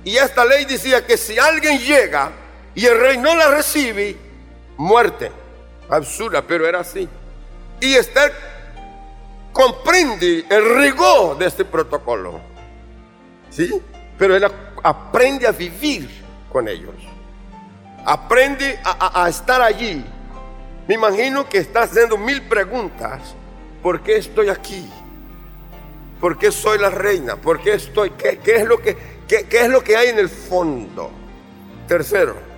Y 0.04 0.16
esta 0.16 0.46
ley 0.46 0.66
decía 0.66 1.06
que 1.06 1.18
si 1.18 1.38
alguien 1.38 1.80
llega 1.80 2.32
y 2.76 2.86
el 2.86 3.00
rey 3.00 3.18
no 3.18 3.36
la 3.36 3.50
recibe, 3.50 4.16
muerte. 4.80 5.30
Absurda, 5.90 6.42
pero 6.42 6.68
era 6.68 6.80
así. 6.80 7.08
Y 7.82 7.94
Esther 7.96 8.34
comprende 9.52 10.46
el 10.50 10.78
rigor 10.78 11.38
de 11.38 11.46
este 11.46 11.66
protocolo. 11.66 12.40
¿Sí? 13.50 13.82
Pero 14.18 14.36
él 14.36 14.46
aprende 14.84 15.48
a 15.48 15.52
vivir 15.52 16.10
con 16.52 16.68
ellos. 16.68 16.96
Aprende 18.06 18.80
a, 18.84 19.28
estar 19.28 19.62
allí. 19.62 20.04
Me 20.88 20.96
imagino 20.96 21.48
que 21.48 21.58
está 21.60 21.84
haciendo 21.84 22.18
mil 22.18 22.42
preguntas. 22.44 23.36
¿Por 23.84 24.02
qué 24.02 24.18
estoy 24.18 24.50
aquí? 24.50 24.90
¿Por 26.20 26.38
qué 26.38 26.52
soy 26.52 26.78
la 26.80 26.90
reina? 26.90 27.36
¿Por 27.36 27.62
qué 27.62 27.74
estoy? 27.74 28.12
¿Qué, 28.12 28.40
es, 28.46 28.66
lo 28.66 28.82
que, 28.82 28.98
qué 29.28 29.46
es 29.52 29.70
lo 29.70 29.84
que 29.84 29.98
hay 29.98 30.10
en 30.10 30.20
el 30.20 30.30
fondo? 30.30 31.12
Tercero, 31.88 32.49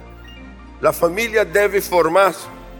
la 0.81 0.91
familia 0.91 1.45
debe 1.45 1.79
formar 1.79 2.33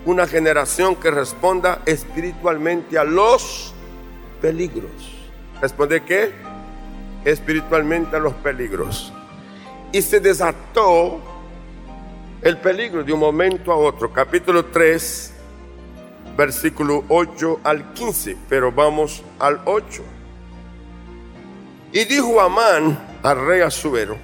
una 0.06 0.26
generación 0.26 0.96
que 0.96 1.12
responda 1.12 1.84
espiritualmente 1.86 2.98
a 2.98 3.04
los 3.04 3.76
peligros. 4.42 4.92
¿Responde 5.62 6.04
qué? 6.04 6.32
Espiritualmente 7.24 8.16
a 8.16 8.20
los 8.20 8.34
peligros. 8.34 9.14
Y 9.92 10.02
se 10.02 10.20
desató 10.20 11.22
el 12.42 12.58
peligro 12.58 13.04
de 13.04 13.14
un 13.14 13.20
momento 13.20 13.72
a 13.72 13.76
otro. 13.76 14.12
Capítulo 14.12 14.66
3, 14.66 15.34
versículo 16.36 17.04
8 17.08 17.60
al 17.64 17.94
15. 17.94 18.36
Pero 18.50 18.72
vamos 18.72 19.24
al 19.38 19.62
8. 19.66 20.04
Y 21.92 22.06
dijo 22.06 22.42
Amán 22.42 23.20
al 23.22 23.46
rey 23.46 23.62
Azuero, 23.62 24.18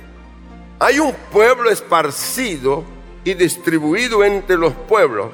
hay 0.80 0.98
un 0.98 1.14
pueblo 1.32 1.70
esparcido 1.70 2.97
y 3.24 3.34
distribuido 3.34 4.24
entre 4.24 4.58
los 4.58 4.74
pueblos 4.74 5.32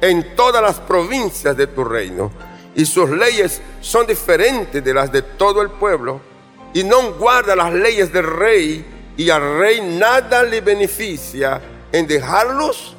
en 0.00 0.36
todas 0.36 0.62
las 0.62 0.78
provincias 0.80 1.56
de 1.56 1.66
tu 1.66 1.84
reino, 1.84 2.30
y 2.74 2.84
sus 2.84 3.08
leyes 3.10 3.62
son 3.80 4.06
diferentes 4.06 4.84
de 4.84 4.94
las 4.94 5.10
de 5.10 5.22
todo 5.22 5.62
el 5.62 5.70
pueblo, 5.70 6.20
y 6.74 6.84
no 6.84 7.12
guarda 7.14 7.56
las 7.56 7.72
leyes 7.72 8.12
del 8.12 8.26
rey, 8.26 8.84
y 9.16 9.30
al 9.30 9.58
rey 9.58 9.80
nada 9.80 10.42
le 10.42 10.60
beneficia 10.60 11.60
en 11.90 12.06
dejarlos 12.06 12.94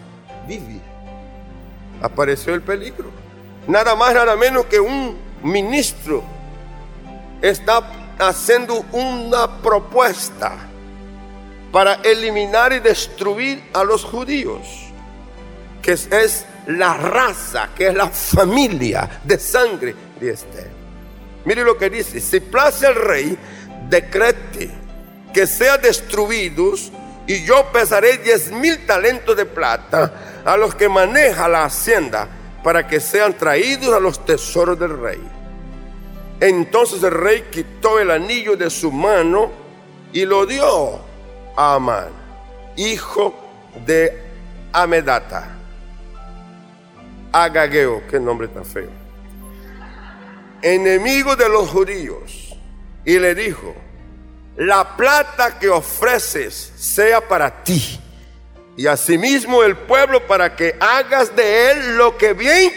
vivir. 0.48 0.82
Apareció 2.02 2.54
el 2.56 2.62
peligro. 2.62 3.12
Nada 3.68 3.96
más, 3.96 4.14
nada 4.14 4.36
menos 4.36 4.66
que 4.66 4.80
un 4.80 5.18
ministro 5.44 6.24
está 7.42 8.16
haciendo 8.18 8.86
una 8.92 9.62
propuesta 9.62 10.67
para 11.72 11.96
eliminar 11.96 12.74
y 12.74 12.80
destruir 12.80 13.64
a 13.74 13.84
los 13.84 14.04
judíos, 14.04 14.62
que 15.82 15.94
es, 15.94 16.46
la 16.68 16.96
raza, 16.96 17.70
que 17.76 17.88
es 17.88 17.94
la 17.94 18.10
familia 18.10 19.22
de 19.24 19.40
sangre 19.40 19.96
de 20.20 20.32
Esther. 20.32 20.70
Mire 21.46 21.64
lo 21.64 21.78
que 21.78 21.90
dice, 21.90 22.20
si 22.20 22.42
place 22.42 22.86
al 22.86 22.96
rey, 22.96 23.38
decrete 23.90 24.70
que 25.34 25.48
sean 25.48 25.82
destruidos 25.82 26.92
y 27.26 27.44
yo 27.46 27.72
pesaré 27.72 28.18
diez 28.18 28.52
mil 28.52 28.86
talentos 28.86 29.38
de 29.38 29.46
plata 29.46 30.42
a 30.44 30.58
los 30.58 30.76
que 30.76 30.90
maneja 30.90 31.48
la 31.48 31.64
hacienda 31.64 32.28
para 32.64 32.86
que 32.86 33.00
sean 33.00 33.34
traídos 33.34 33.94
a 33.94 34.00
los 34.00 34.26
tesoros 34.26 34.78
del 34.78 35.00
rey. 35.00 35.22
Entonces 36.40 37.02
el 37.04 37.12
rey 37.12 37.46
quitó 37.50 38.00
el 38.00 38.12
anillo 38.12 38.58
de 38.58 38.70
su 38.70 38.92
mano 38.92 39.52
y 40.12 40.26
lo 40.26 40.46
dio 40.46 41.07
Amán, 41.58 42.10
hijo 42.76 43.36
de 43.84 44.16
Amedata. 44.72 45.56
Agageo, 47.32 48.04
qué 48.08 48.20
nombre 48.20 48.48
tan 48.48 48.64
feo. 48.64 48.92
Enemigo 50.62 51.36
de 51.36 51.50
los 51.50 51.68
judíos. 51.70 52.56
Y 53.04 53.18
le 53.18 53.34
dijo, 53.34 53.74
la 54.56 54.96
plata 54.96 55.58
que 55.58 55.70
ofreces 55.70 56.74
sea 56.76 57.28
para 57.28 57.64
ti. 57.64 58.00
Y 58.76 58.86
asimismo 58.86 59.64
el 59.64 59.76
pueblo 59.76 60.28
para 60.28 60.56
que 60.56 60.76
hagas 60.80 61.36
de 61.36 61.72
él 61.72 61.98
lo 61.98 62.18
que 62.18 62.34
bien 62.34 62.72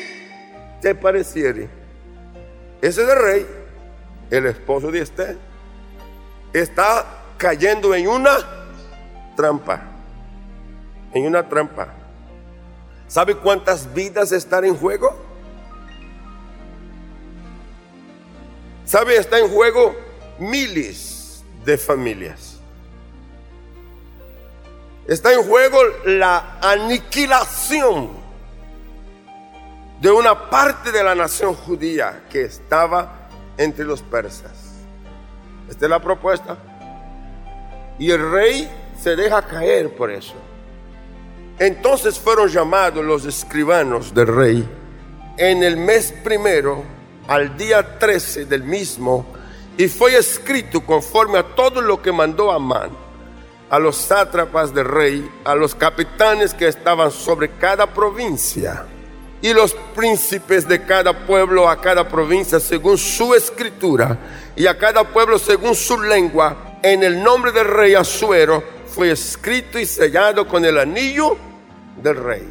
te 0.81 0.95
pareciere. 0.95 1.69
Ese 2.81 3.03
es 3.03 3.09
el 3.09 3.23
rey, 3.23 3.47
el 4.31 4.47
esposo 4.47 4.91
de 4.91 5.01
Esther. 5.01 5.37
Está 6.55 7.05
cayendo 7.37 7.95
en 7.95 8.09
una 8.09 8.60
trampa, 9.41 9.81
en 11.15 11.27
una 11.27 11.49
trampa. 11.49 11.89
¿Sabe 13.09 13.35
cuántas 13.35 13.93
vidas 13.95 14.33
están 14.33 14.67
en 14.67 14.77
juego? 14.77 15.17
¿Sabe? 18.85 19.17
Está 19.17 19.39
en 19.39 19.49
juego 19.49 19.97
miles 20.39 21.43
de 21.65 21.79
familias. 21.79 22.59
Está 25.09 25.33
en 25.33 25.43
juego 25.43 25.79
la 26.05 26.59
aniquilación 26.61 28.11
de 30.03 30.11
una 30.11 30.51
parte 30.51 30.93
de 30.93 31.03
la 31.03 31.15
nación 31.15 31.55
judía 31.55 32.25
que 32.31 32.43
estaba 32.43 33.29
entre 33.57 33.87
los 33.87 34.03
persas. 34.03 34.53
Esta 35.71 35.87
es 35.87 35.91
la 35.91 36.01
propuesta. 36.01 36.59
Y 37.99 38.11
el 38.11 38.31
rey 38.31 38.71
se 39.03 39.17
deja 39.17 39.43
caer 39.43 39.95
por 39.95 40.11
eso. 40.11 40.35
Entonces 41.59 42.19
fueron 42.19 42.49
llamados 42.49 43.05
los 43.05 43.25
escribanos 43.27 44.15
del 44.15 44.27
rey 44.27 44.69
en 45.37 45.63
el 45.63 45.77
mes 45.79 46.13
primero, 46.23 46.85
al 47.27 47.57
día 47.57 47.99
13 47.99 48.45
del 48.45 48.63
mismo, 48.63 49.27
y 49.79 49.89
fue 49.89 50.17
escrito 50.17 50.83
conforme 50.85 51.39
a 51.39 51.43
todo 51.43 51.81
lo 51.81 52.03
que 52.03 52.13
mandó 52.13 52.51
Amán, 52.51 52.91
a 53.71 53.79
los 53.79 53.97
sátrapas 53.97 54.75
del 54.75 54.85
rey, 54.85 55.31
a 55.45 55.55
los 55.55 55.75
capitanes 55.75 56.53
que 56.53 56.69
estaban 56.69 57.11
sobre 57.11 57.53
cada 57.53 57.87
provincia, 57.87 58.85
y 59.41 59.55
los 59.55 59.73
príncipes 59.95 60.69
de 60.69 60.85
cada 60.85 61.27
pueblo 61.27 61.71
a 61.71 61.81
cada 61.81 62.07
provincia 62.07 62.61
según 62.61 62.99
su 62.99 63.35
escritura, 63.35 64.19
y 64.55 64.67
a 64.67 64.77
cada 64.77 65.05
pueblo 65.05 65.39
según 65.39 65.75
su 65.75 65.99
lengua, 66.03 66.79
en 66.83 67.03
el 67.03 67.23
nombre 67.23 67.51
del 67.53 67.67
rey 67.67 67.95
Asuero, 67.95 68.63
fue 68.95 69.11
escrito 69.11 69.79
y 69.79 69.87
sellado 69.87 70.47
con 70.47 70.65
el 70.65 70.79
anillo 70.79 71.37
del 72.03 72.17
rey. 72.17 72.49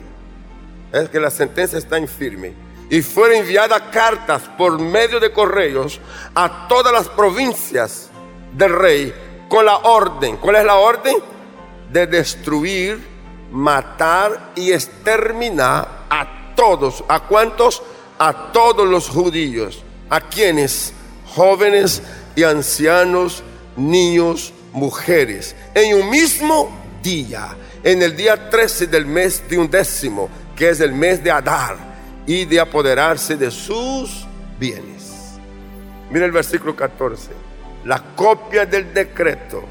Es 0.91 1.09
que 1.09 1.19
la 1.19 1.29
sentencia 1.29 1.77
está 1.77 1.97
en 1.97 2.07
firme. 2.07 2.53
Y 2.89 3.01
fueron 3.01 3.37
enviadas 3.37 3.81
cartas 3.91 4.43
por 4.57 4.79
medio 4.79 5.19
de 5.19 5.31
correos 5.31 5.99
a 6.33 6.67
todas 6.67 6.91
las 6.91 7.07
provincias 7.09 8.09
del 8.53 8.75
rey 8.75 9.13
con 9.47 9.65
la 9.65 9.77
orden. 9.77 10.37
¿Cuál 10.37 10.55
es 10.55 10.65
la 10.65 10.75
orden? 10.75 11.17
De 11.91 12.07
destruir 12.07 12.99
matar 13.51 14.51
y 14.55 14.71
exterminar 14.71 16.05
a 16.09 16.53
todos. 16.55 17.03
¿A 17.07 17.19
cuántos? 17.21 17.83
A 18.17 18.51
todos 18.51 18.87
los 18.87 19.09
judíos. 19.09 19.83
¿A 20.09 20.21
quienes? 20.21 20.93
Jóvenes 21.27 22.01
y 22.35 22.43
ancianos, 22.43 23.43
niños, 23.75 24.51
mujeres. 24.73 25.55
En 25.73 26.01
un 26.01 26.09
mismo 26.09 26.69
día, 27.01 27.55
en 27.83 28.01
el 28.01 28.15
día 28.15 28.49
13 28.49 28.87
del 28.87 29.05
mes 29.05 29.43
de 29.49 29.57
un 29.57 29.69
décimo, 29.69 30.29
que 30.55 30.69
es 30.69 30.79
el 30.81 30.93
mes 30.93 31.23
de 31.23 31.31
Adar, 31.31 31.89
y 32.25 32.45
de 32.45 32.59
apoderarse 32.59 33.35
de 33.35 33.49
sus 33.49 34.27
bienes. 34.59 35.39
Mira 36.11 36.25
el 36.25 36.31
versículo 36.31 36.75
14. 36.75 37.31
La 37.85 38.03
copia 38.15 38.67
del 38.67 38.93
decreto, 38.93 39.63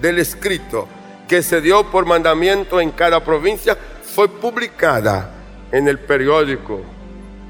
del 0.00 0.18
escrito, 0.18 0.88
que 1.28 1.42
se 1.42 1.60
dio 1.60 1.90
por 1.90 2.06
mandamiento 2.06 2.80
en 2.80 2.92
cada 2.92 3.22
provincia, 3.22 3.76
fue 4.02 4.28
publicada 4.28 5.34
en 5.70 5.88
el 5.88 5.98
periódico, 5.98 6.80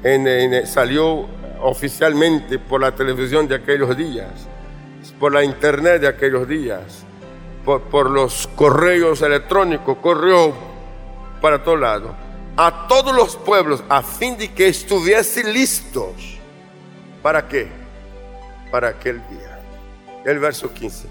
en, 0.03 0.67
salió 0.67 1.27
oficialmente 1.61 2.59
por 2.59 2.81
la 2.81 2.93
televisión 2.93 3.47
de 3.47 3.55
aquellos 3.55 3.95
días, 3.95 4.47
por 5.23 5.31
la 5.31 5.41
internet 5.41 6.01
de 6.01 6.09
aquellos 6.09 6.45
días, 6.45 7.05
por, 7.63 8.09
los 8.09 8.45
correos 8.57 9.21
electrónicos, 9.21 9.97
corrió 9.99 10.53
para 11.39 11.63
todo 11.63 11.77
lado, 11.77 12.13
a 12.57 12.87
todos 12.89 13.15
los 13.15 13.37
pueblos, 13.37 13.81
a 13.87 14.03
fin 14.03 14.37
de 14.37 14.51
que 14.51 14.67
estuviesen 14.67 15.53
listos. 15.53 16.11
¿Para 17.21 17.47
qué? 17.47 17.69
Para 18.69 18.89
aquel 18.89 19.21
día. 19.29 19.61
El 20.25 20.39
verso 20.39 20.73
15. 20.73 21.07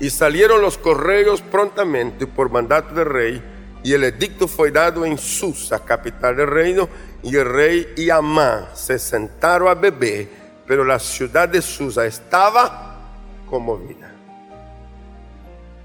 Y 0.00 0.10
salieron 0.10 0.60
los 0.60 0.76
correos 0.76 1.40
prontamente 1.40 2.26
por 2.26 2.50
mandato 2.50 2.96
del 2.96 3.06
rey, 3.06 3.42
y 3.84 3.92
el 3.92 4.02
edicto 4.02 4.48
fue 4.48 4.72
dado 4.72 5.06
en 5.06 5.16
Susa, 5.16 5.78
capital 5.84 6.34
del 6.34 6.48
reino, 6.48 6.88
y 7.22 7.36
el 7.36 7.44
rey 7.44 7.94
y 7.96 8.10
Amán 8.10 8.70
se 8.74 8.98
sentaron 8.98 9.68
a 9.68 9.74
beber, 9.74 10.26
pero 10.66 10.84
la 10.84 10.98
ciudad 10.98 11.48
de 11.48 11.62
Susa 11.62 12.04
estaba 12.06 12.89
conmovida. 13.50 14.12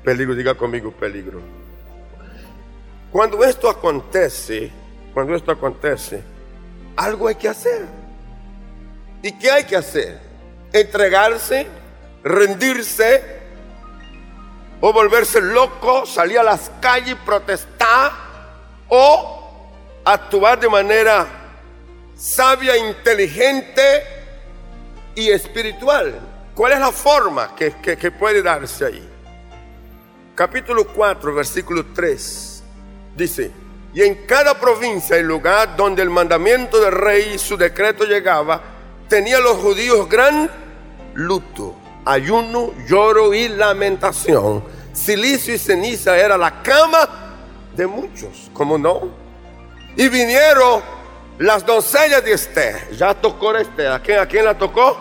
Peligro, 0.03 0.35
diga 0.35 0.53
conmigo, 0.53 0.91
peligro. 0.91 1.41
Cuando 3.11 3.43
esto 3.43 3.69
acontece, 3.69 4.71
cuando 5.13 5.35
esto 5.35 5.51
acontece, 5.51 6.21
algo 6.95 7.27
hay 7.27 7.35
que 7.35 7.49
hacer. 7.49 7.85
¿Y 9.23 9.31
qué 9.31 9.49
hay 9.49 9.63
que 9.63 9.75
hacer? 9.75 10.19
Entregarse, 10.71 11.65
rendirse, 12.23 13.35
o 14.81 14.93
volverse 14.93 15.41
loco, 15.41 16.05
salir 16.05 16.37
a 16.37 16.43
las 16.43 16.69
calles, 16.79 17.15
protestar 17.25 18.11
o 18.87 19.71
actuar 20.03 20.59
de 20.59 20.69
manera 20.69 21.25
sabia, 22.15 22.77
inteligente 22.77 24.03
y 25.15 25.29
espiritual. 25.29 26.19
¿Cuál 26.55 26.73
es 26.73 26.79
la 26.79 26.91
forma 26.91 27.53
que, 27.55 27.73
que 27.73 28.11
puede 28.11 28.41
darse 28.41 28.85
ahí? 28.85 29.09
Capítulo 30.33 30.87
4, 30.87 31.33
versículo 31.33 31.85
3, 31.93 32.63
dice, 33.15 33.51
y 33.93 34.01
en 34.01 34.25
cada 34.25 34.59
provincia 34.59 35.17
y 35.17 35.23
lugar 35.23 35.75
donde 35.75 36.01
el 36.01 36.09
mandamiento 36.09 36.79
del 36.81 36.91
rey 36.91 37.33
y 37.35 37.37
su 37.37 37.55
decreto 37.55 38.03
llegaba, 38.05 38.61
tenía 39.07 39.39
los 39.39 39.57
judíos 39.57 40.09
gran 40.09 40.49
luto 41.13 41.75
ayuno, 42.05 42.73
lloro 42.87 43.33
y 43.33 43.49
lamentación. 43.49 44.63
Silicio 44.93 45.55
y 45.55 45.57
ceniza 45.57 46.17
era 46.17 46.37
la 46.37 46.61
cama 46.61 47.09
de 47.75 47.85
muchos, 47.87 48.49
¿cómo 48.53 48.77
no? 48.77 49.09
Y 49.97 50.07
vinieron 50.07 50.81
las 51.39 51.65
doncellas 51.65 52.23
de 52.23 52.33
Esther. 52.33 52.91
Ya 52.91 53.13
tocó 53.13 53.49
a 53.51 53.61
Esther. 53.61 53.87
¿A 53.91 53.99
quién, 54.01 54.19
¿A 54.19 54.25
quién 54.25 54.45
la 54.45 54.57
tocó? 54.57 54.97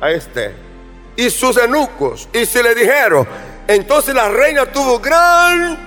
A 0.00 0.10
Esther. 0.10 0.63
Y 1.16 1.30
sus 1.30 1.56
eunucos. 1.56 2.28
Y 2.32 2.46
se 2.46 2.62
le 2.62 2.74
dijeron. 2.74 3.26
Entonces 3.66 4.14
la 4.14 4.28
reina 4.28 4.66
tuvo 4.66 4.98
gran. 4.98 5.78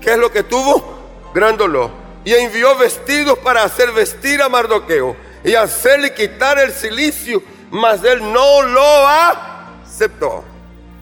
¿Qué 0.00 0.12
es 0.12 0.18
lo 0.18 0.30
que 0.30 0.42
tuvo? 0.42 1.30
Gran 1.34 1.56
dolor. 1.56 1.90
Y 2.24 2.34
envió 2.34 2.76
vestidos 2.76 3.38
para 3.38 3.64
hacer 3.64 3.92
vestir 3.92 4.40
a 4.42 4.48
Mardoqueo. 4.48 5.16
Y 5.44 5.54
hacerle 5.54 6.14
quitar 6.14 6.58
el 6.58 6.72
silicio. 6.72 7.42
Mas 7.70 8.02
él 8.04 8.20
no 8.32 8.62
lo 8.62 9.06
aceptó. 9.06 10.44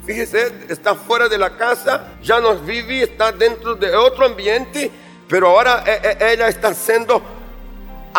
Fíjese, 0.08 0.50
está 0.70 0.94
fuera 0.94 1.28
de 1.28 1.36
la 1.36 1.54
casa, 1.58 2.14
ya 2.22 2.40
no 2.40 2.54
vive, 2.56 3.02
está 3.02 3.30
dentro 3.30 3.74
de 3.74 3.94
otro 3.94 4.24
ambiente, 4.24 4.90
pero 5.28 5.50
ahora 5.50 5.84
eh, 5.86 6.00
eh, 6.02 6.32
ella 6.32 6.48
está 6.48 6.72
siendo 6.72 7.22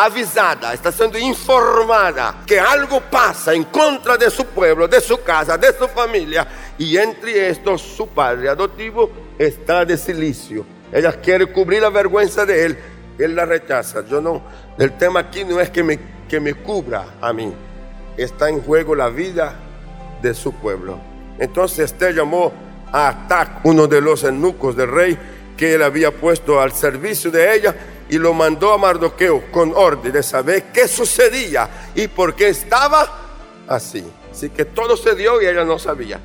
avisada, 0.04 0.72
está 0.72 0.90
siendo 0.90 1.18
informada 1.18 2.42
que 2.46 2.58
algo 2.58 3.00
pasa 3.00 3.52
en 3.52 3.64
contra 3.64 4.16
de 4.16 4.30
su 4.30 4.46
pueblo, 4.46 4.88
de 4.88 5.00
su 5.00 5.22
casa, 5.22 5.58
de 5.58 5.72
su 5.72 5.86
familia, 5.88 6.46
y 6.78 6.96
entre 6.96 7.50
estos 7.50 7.82
su 7.82 8.08
padre 8.08 8.48
adoptivo 8.48 9.10
está 9.38 9.84
de 9.84 9.96
silicio. 9.96 10.64
Ella 10.92 11.12
quiere 11.12 11.46
cubrir 11.46 11.82
la 11.82 11.90
vergüenza 11.90 12.46
de 12.46 12.64
él, 12.64 12.78
él 13.18 13.36
la 13.36 13.44
rechaza. 13.44 14.04
Yo 14.08 14.20
no, 14.20 14.42
el 14.78 14.96
tema 14.96 15.20
aquí 15.20 15.44
no 15.44 15.60
es 15.60 15.70
que 15.70 15.82
me, 15.82 15.98
que 16.28 16.40
me 16.40 16.54
cubra 16.54 17.04
a 17.20 17.32
mí, 17.32 17.52
está 18.16 18.48
en 18.48 18.62
juego 18.62 18.94
la 18.94 19.08
vida 19.08 19.54
de 20.22 20.32
su 20.34 20.52
pueblo. 20.54 20.98
Entonces 21.38 21.92
Esther 21.92 22.14
llamó 22.14 22.52
a 22.92 23.08
Atac, 23.08 23.64
uno 23.64 23.86
de 23.86 24.00
los 24.00 24.24
eunucos 24.24 24.76
del 24.76 24.90
rey, 24.90 25.18
que 25.56 25.74
él 25.74 25.82
había 25.82 26.10
puesto 26.10 26.58
al 26.58 26.72
servicio 26.72 27.30
de 27.30 27.54
ella, 27.54 27.74
y 28.10 28.18
lo 28.18 28.34
mandó 28.34 28.72
a 28.72 28.78
Mardoqueo 28.78 29.50
con 29.52 29.72
orden 29.74 30.12
de 30.12 30.22
saber 30.22 30.64
qué 30.72 30.88
sucedía 30.88 31.90
y 31.94 32.08
por 32.08 32.34
qué 32.34 32.48
estaba 32.48 33.08
así. 33.68 34.04
Así 34.30 34.50
que 34.50 34.64
todo 34.64 34.96
se 34.96 35.14
dio 35.14 35.40
y 35.40 35.46
ella 35.46 35.64
no 35.64 35.78
sabía. 35.78 36.20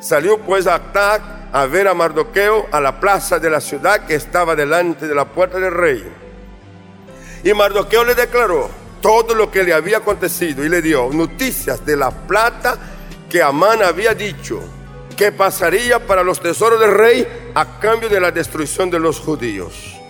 Salió 0.00 0.38
pues 0.38 0.66
Atac 0.66 1.22
a 1.52 1.66
ver 1.66 1.88
a 1.88 1.94
Mardoqueo 1.94 2.68
a 2.70 2.80
la 2.80 3.00
plaza 3.00 3.40
de 3.40 3.50
la 3.50 3.60
ciudad 3.60 4.06
que 4.06 4.14
estaba 4.14 4.54
delante 4.54 5.08
de 5.08 5.14
la 5.14 5.24
puerta 5.24 5.58
del 5.58 5.72
rey. 5.72 6.04
Y 7.42 7.52
Mardoqueo 7.52 8.04
le 8.04 8.14
declaró 8.14 8.70
todo 9.00 9.34
lo 9.34 9.50
que 9.50 9.64
le 9.64 9.74
había 9.74 9.98
acontecido 9.98 10.64
y 10.64 10.68
le 10.68 10.80
dio 10.80 11.10
noticias 11.12 11.84
de 11.84 11.96
la 11.96 12.12
plata 12.12 12.78
que 13.28 13.42
Amán 13.42 13.82
había 13.82 14.14
dicho 14.14 14.60
que 15.16 15.32
pasaría 15.32 16.06
para 16.06 16.22
los 16.22 16.40
tesoros 16.40 16.78
del 16.78 16.92
rey 16.92 17.50
a 17.54 17.80
cambio 17.80 18.08
de 18.08 18.20
la 18.20 18.30
destrucción 18.30 18.88
de 18.88 19.00
los 19.00 19.18
judíos. 19.18 20.01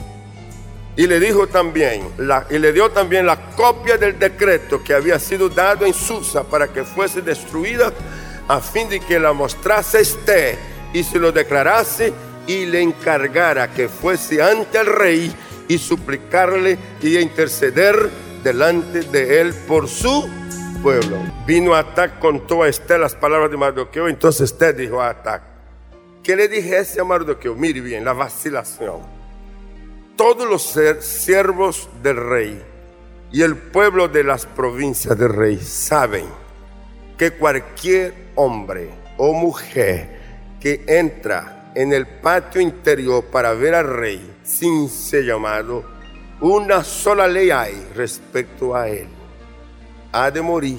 Y 0.94 1.06
le 1.06 1.18
dijo 1.18 1.46
también, 1.46 2.06
y 2.50 2.58
le 2.58 2.72
dio 2.72 2.90
también 2.90 3.24
la 3.24 3.52
copia 3.56 3.96
del 3.96 4.18
decreto 4.18 4.84
que 4.84 4.92
había 4.92 5.18
sido 5.18 5.48
dado 5.48 5.86
en 5.86 5.94
Susa 5.94 6.44
para 6.44 6.68
que 6.68 6.84
fuese 6.84 7.22
destruida, 7.22 7.92
a 8.48 8.60
fin 8.60 8.88
de 8.90 9.00
que 9.00 9.18
la 9.18 9.32
mostrase 9.32 10.00
este 10.00 10.58
y 10.92 11.02
se 11.02 11.18
lo 11.18 11.32
declarase 11.32 12.12
y 12.46 12.66
le 12.66 12.82
encargara 12.82 13.72
que 13.72 13.88
fuese 13.88 14.42
ante 14.42 14.78
el 14.78 14.86
rey 14.86 15.34
y 15.68 15.78
suplicarle 15.78 16.76
y 17.00 17.16
interceder 17.16 18.10
delante 18.44 19.00
de 19.00 19.40
él 19.40 19.54
por 19.66 19.88
su 19.88 20.28
pueblo. 20.82 21.16
Vino 21.46 21.74
Atac, 21.74 22.18
contó 22.18 22.64
a 22.64 22.68
Esther 22.68 23.00
las 23.00 23.14
palabras 23.14 23.50
de 23.50 23.56
Mardoqueo. 23.56 24.08
Entonces 24.08 24.52
Esther 24.52 24.76
dijo 24.76 25.00
a 25.00 25.10
Atac, 25.10 25.42
que 26.22 26.36
le 26.36 26.48
dijese 26.48 27.00
a 27.00 27.04
Mardoqueo, 27.04 27.54
mire 27.54 27.80
bien, 27.80 28.04
la 28.04 28.12
vacilación. 28.12 29.21
Todos 30.24 30.48
los 30.48 31.04
siervos 31.04 31.88
del 32.00 32.16
rey 32.16 32.62
y 33.32 33.42
el 33.42 33.56
pueblo 33.56 34.06
de 34.06 34.22
las 34.22 34.46
provincias 34.46 35.18
del 35.18 35.30
rey 35.34 35.58
saben 35.58 36.26
que 37.18 37.32
cualquier 37.32 38.14
hombre 38.36 38.90
o 39.16 39.32
mujer 39.32 40.20
que 40.60 40.84
entra 40.86 41.72
en 41.74 41.92
el 41.92 42.06
patio 42.06 42.60
interior 42.60 43.24
para 43.32 43.52
ver 43.54 43.74
al 43.74 43.88
rey 43.96 44.36
sin 44.44 44.88
ser 44.88 45.24
llamado, 45.24 45.82
una 46.40 46.84
sola 46.84 47.26
ley 47.26 47.50
hay 47.50 47.84
respecto 47.96 48.76
a 48.76 48.88
él. 48.88 49.08
Ha 50.12 50.30
de 50.30 50.40
morir, 50.40 50.78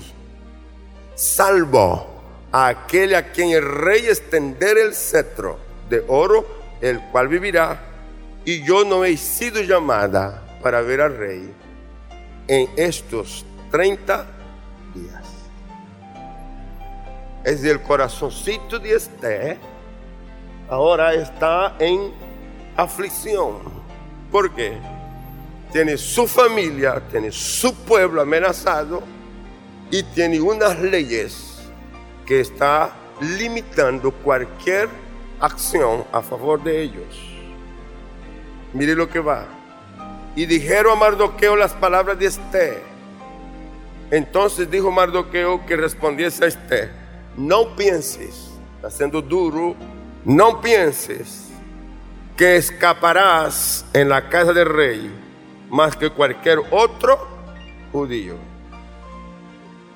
salvo 1.16 2.24
a 2.50 2.70
aquel 2.70 3.14
a 3.14 3.34
quien 3.34 3.50
el 3.50 3.70
rey 3.70 4.06
extender 4.06 4.78
el 4.78 4.96
cetro 4.96 5.60
de 5.90 6.02
oro, 6.08 6.48
el 6.80 7.02
cual 7.12 7.28
vivirá, 7.28 7.93
y 8.46 8.64
yo 8.64 8.84
no 8.84 9.06
he 9.06 9.18
sido 9.18 9.62
llamada 9.62 10.44
para 10.62 10.82
ver 10.82 11.02
al 11.02 11.18
rey 11.18 11.54
en 12.48 12.70
estos 12.76 13.46
30 13.72 14.26
días. 14.94 15.24
Es 17.44 17.64
el 17.64 17.82
corazoncito 17.82 18.80
de 18.80 18.96
este 18.96 19.60
ahora 20.70 21.14
está 21.14 21.76
en 21.80 22.12
aflicción. 22.76 23.60
¿Por 24.32 24.54
qué? 24.56 24.78
Tiene 25.72 25.98
su 25.98 26.28
familia, 26.28 27.02
tiene 27.12 27.32
su 27.32 27.74
pueblo 27.74 28.22
amenazado 28.22 29.04
y 29.92 30.04
tiene 30.04 30.40
unas 30.40 30.80
leyes 30.80 31.62
que 32.26 32.40
está 32.40 32.92
limitando 33.20 34.12
cualquier 34.12 34.90
acción 35.40 36.04
a 36.12 36.22
favor 36.22 36.64
de 36.64 36.82
ellos. 36.82 37.33
Mire 38.74 38.96
lo 38.96 39.08
que 39.08 39.20
va. 39.20 39.46
Y 40.36 40.46
dijeron 40.46 40.94
a 40.94 41.00
Mardoqueo 41.00 41.56
las 41.56 41.74
palabras 41.74 42.18
de 42.18 42.26
Esther. 42.26 42.82
Entonces 44.10 44.70
dijo 44.70 44.92
Mardoqueo 44.92 45.66
que 45.66 45.76
respondiese 45.76 46.46
a 46.46 46.48
Esther, 46.48 46.92
no 47.38 47.76
pienses, 47.76 48.52
está 48.76 48.90
siendo 48.90 49.22
duro, 49.22 49.76
no 50.26 50.62
pienses 50.62 51.50
que 52.38 52.58
escaparás 52.58 53.86
en 53.94 54.10
la 54.10 54.30
casa 54.30 54.54
del 54.54 54.68
rey 54.68 55.12
más 55.70 55.96
que 55.96 56.10
cualquier 56.10 56.60
otro 56.72 57.28
judío. 57.92 58.36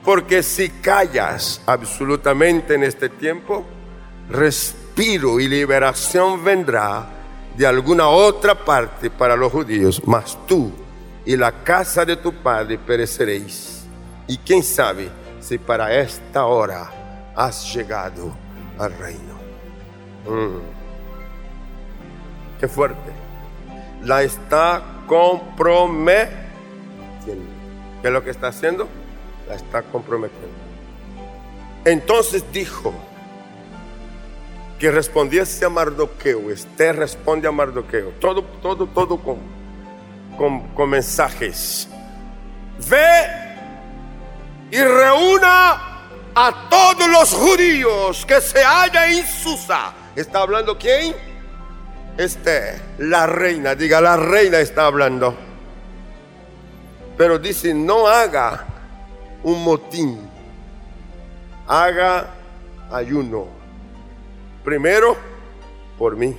Porque 0.04 0.42
si 0.42 0.70
callas 0.70 1.62
absolutamente 1.66 2.76
en 2.76 2.84
este 2.84 3.10
tiempo, 3.10 3.66
respiro 4.30 5.40
y 5.40 5.48
liberación 5.48 6.44
vendrá 6.44 7.17
de 7.58 7.65
alguna 7.65 8.08
otra 8.08 8.54
parte 8.54 9.10
para 9.10 9.36
los 9.36 9.52
judíos, 9.52 10.00
mas 10.06 10.38
tú 10.46 10.72
y 11.26 11.36
la 11.36 11.52
casa 11.63 12.06
de 12.06 12.15
tu 12.15 12.32
padre 12.32 12.78
pereceréis. 12.78 13.84
Y 14.28 14.38
quién 14.38 14.62
sabe 14.62 15.10
si 15.39 15.58
para 15.58 15.91
esta 16.00 16.46
hora 16.46 17.32
has 17.36 17.74
llegado 17.74 18.32
al 18.78 18.96
reino. 18.98 19.34
Mm. 20.28 20.60
Qué 22.60 22.67
fuerte. 22.67 23.12
La 24.04 24.22
está 24.22 24.84
comprometiendo. 25.08 26.38
¿Qué 28.02 28.08
es 28.08 28.13
lo 28.13 28.24
que 28.24 28.30
está 28.30 28.50
haciendo? 28.50 28.88
La 29.48 29.56
está 29.56 29.82
comprometiendo. 29.82 30.56
Entonces 31.86 32.43
dijo, 32.52 32.93
que 34.80 34.92
respondiese 34.92 35.66
a 35.66 35.70
Mardoqueo. 35.70 36.52
Esther 36.52 36.96
responde 36.96 37.48
a 37.48 37.52
Mardoqueo. 37.52 38.13
Todo, 38.20 38.44
todo, 38.62 38.88
todo 38.88 39.18
con, 39.18 39.40
con, 40.76 40.90
mensajes. 40.90 41.88
Ve 42.88 43.26
y 44.70 44.78
reúna 44.78 46.04
a 46.36 46.68
todos 46.70 47.08
los 47.10 47.34
judíos 47.34 48.26
que 48.26 48.40
se 48.40 48.63
hallan 48.63 49.12
en 49.12 49.26
Susa. 49.26 49.94
¿Está 50.16 50.42
hablando 50.42 50.78
quién? 50.78 51.16
Esther, 52.18 52.80
la 53.00 53.26
reina. 53.26 53.74
Diga, 53.74 54.00
la 54.00 54.16
reina 54.18 54.60
está 54.60 54.86
hablando. 54.86 55.36
Pero 57.18 57.40
dice, 57.40 57.74
no 57.74 58.08
haga 58.08 58.66
un 59.44 59.63
motín. 59.63 60.30
Haga 61.68 62.28
ayuno 62.92 63.57
Primero, 64.68 65.16
por 65.98 66.18
mí. 66.18 66.38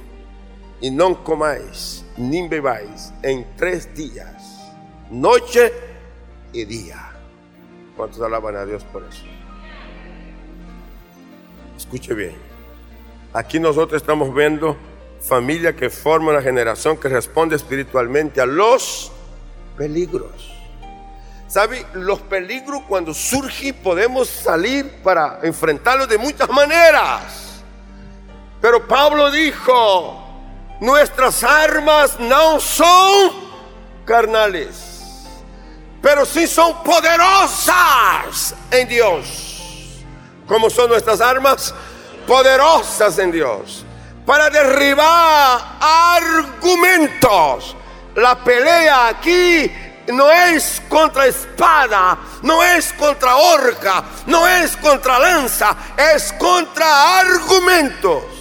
Y 0.83 0.91
no 0.91 1.25
comáis 1.25 2.05
ni 2.19 2.47
bebáis 2.47 3.11
en 3.23 3.47
tres 3.57 3.95
días, 3.95 4.71
noche 5.11 5.73
y 6.53 6.67
día. 6.67 7.11
¿Cuántos 7.97 8.21
alaban 8.21 8.55
a 8.57 8.67
Dios 8.67 8.85
por 8.85 9.03
eso? 9.05 9.25
Escuche 11.75 12.13
bien. 12.13 12.37
Aquí 13.33 13.59
nosotros 13.59 14.03
estamos 14.03 14.35
viendo 14.35 14.77
familia 15.23 15.75
que 15.75 15.89
forma 15.89 16.33
una 16.33 16.43
generación 16.43 16.99
que 16.99 17.09
responde 17.09 17.57
espiritualmente 17.57 18.43
a 18.43 18.47
los 18.47 19.11
peligros. 19.75 20.55
¿Sabe? 21.47 21.87
Los 21.95 22.21
peligros 22.21 22.83
cuando 22.87 23.15
surgen 23.15 23.75
podemos 23.77 24.29
salir 24.29 25.01
para 25.03 25.41
enfrentarlos 25.43 26.11
de 26.11 26.19
muchas 26.19 26.51
maneras. 26.51 27.48
Pero 28.61 28.87
Pablo 28.87 29.31
dijo, 29.31 30.25
nuestras 30.81 31.45
armas 31.45 32.19
no 32.19 32.59
son 32.59 33.33
carnales, 34.05 35.27
pero 36.03 36.27
sí 36.27 36.47
son 36.49 36.83
poderosas 36.83 38.55
en 38.71 38.89
Dios. 38.89 40.05
¿Cómo 40.47 40.71
son 40.71 40.89
nuestras 40.89 41.21
armas? 41.21 41.75
Poderosas 42.27 43.19
en 43.19 43.31
Dios. 43.31 43.85
Para 44.27 44.51
derribar 44.51 45.61
argumentos. 45.81 47.77
La 48.17 48.43
pelea 48.43 49.09
aquí 49.09 49.71
no 50.09 50.31
es 50.31 50.83
contra 50.89 51.27
espada, 51.27 52.19
no 52.43 52.63
es 52.65 52.93
contra 52.95 53.37
horca, 53.37 54.03
no 54.27 54.49
es 54.49 54.77
contra 54.77 55.19
lanza, 55.19 55.77
es 55.97 56.33
contra 56.33 57.21
argumentos. 57.21 58.38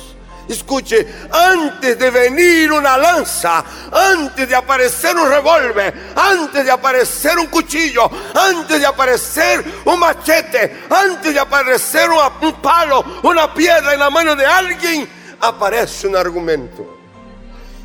Escuche, 0.47 1.05
antes 1.29 1.99
de 1.99 2.09
venir 2.09 2.71
una 2.71 2.97
lanza, 2.97 3.63
antes 3.91 4.47
de 4.47 4.55
aparecer 4.55 5.15
un 5.15 5.29
revólver, 5.29 6.11
antes 6.15 6.63
de 6.63 6.71
aparecer 6.71 7.37
un 7.37 7.47
cuchillo, 7.47 8.09
antes 8.33 8.79
de 8.79 8.85
aparecer 8.85 9.63
un 9.85 9.99
machete, 9.99 10.85
antes 10.89 11.33
de 11.33 11.39
aparecer 11.39 12.09
un 12.09 12.53
palo, 12.61 13.03
una 13.23 13.53
piedra 13.53 13.93
en 13.93 13.99
la 13.99 14.09
mano 14.09 14.35
de 14.35 14.45
alguien, 14.45 15.09
aparece 15.41 16.07
un 16.07 16.15
argumento. 16.15 16.97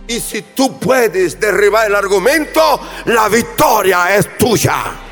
Y 0.07 0.20
si 0.20 0.42
tú 0.42 0.79
puedes 0.79 1.38
derribar 1.40 1.87
el 1.87 1.94
argumento, 1.94 2.81
la 3.07 3.29
victoria 3.29 4.14
es 4.14 4.37
tuya. 4.37 5.12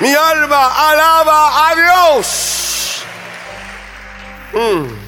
Mi 0.00 0.14
alma 0.14 0.90
alaba 0.90 1.70
a 1.70 1.74
Dios. 1.74 3.02
Mm. 4.52 5.06